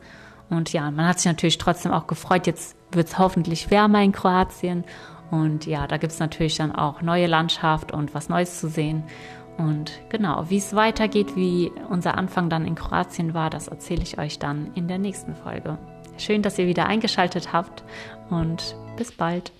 Und 0.48 0.72
ja, 0.72 0.90
man 0.90 1.07
hat 1.07 1.20
sich 1.20 1.26
natürlich 1.26 1.59
trotzdem 1.59 1.92
auch 1.92 2.07
gefreut. 2.07 2.46
Jetzt 2.46 2.76
wird 2.92 3.09
es 3.09 3.18
hoffentlich 3.18 3.70
wärmer 3.70 4.03
in 4.03 4.12
Kroatien. 4.12 4.85
Und 5.31 5.66
ja, 5.66 5.87
da 5.87 5.96
gibt 5.96 6.12
es 6.12 6.18
natürlich 6.18 6.57
dann 6.57 6.74
auch 6.74 7.03
neue 7.03 7.26
Landschaft 7.26 7.92
und 7.92 8.14
was 8.14 8.29
Neues 8.29 8.59
zu 8.59 8.68
sehen. 8.68 9.05
Und 9.61 9.92
genau, 10.09 10.46
wie 10.49 10.57
es 10.57 10.75
weitergeht, 10.75 11.37
wie 11.37 11.70
unser 11.90 12.16
Anfang 12.16 12.49
dann 12.49 12.64
in 12.64 12.75
Kroatien 12.75 13.35
war, 13.35 13.51
das 13.51 13.68
erzähle 13.68 14.03
ich 14.03 14.18
euch 14.18 14.38
dann 14.38 14.70
in 14.75 14.88
der 14.88 14.96
nächsten 14.96 15.35
Folge. 15.35 15.77
Schön, 16.16 16.40
dass 16.40 16.59
ihr 16.59 16.66
wieder 16.66 16.87
eingeschaltet 16.87 17.53
habt 17.53 17.85
und 18.31 18.75
bis 18.96 19.12
bald. 19.12 19.53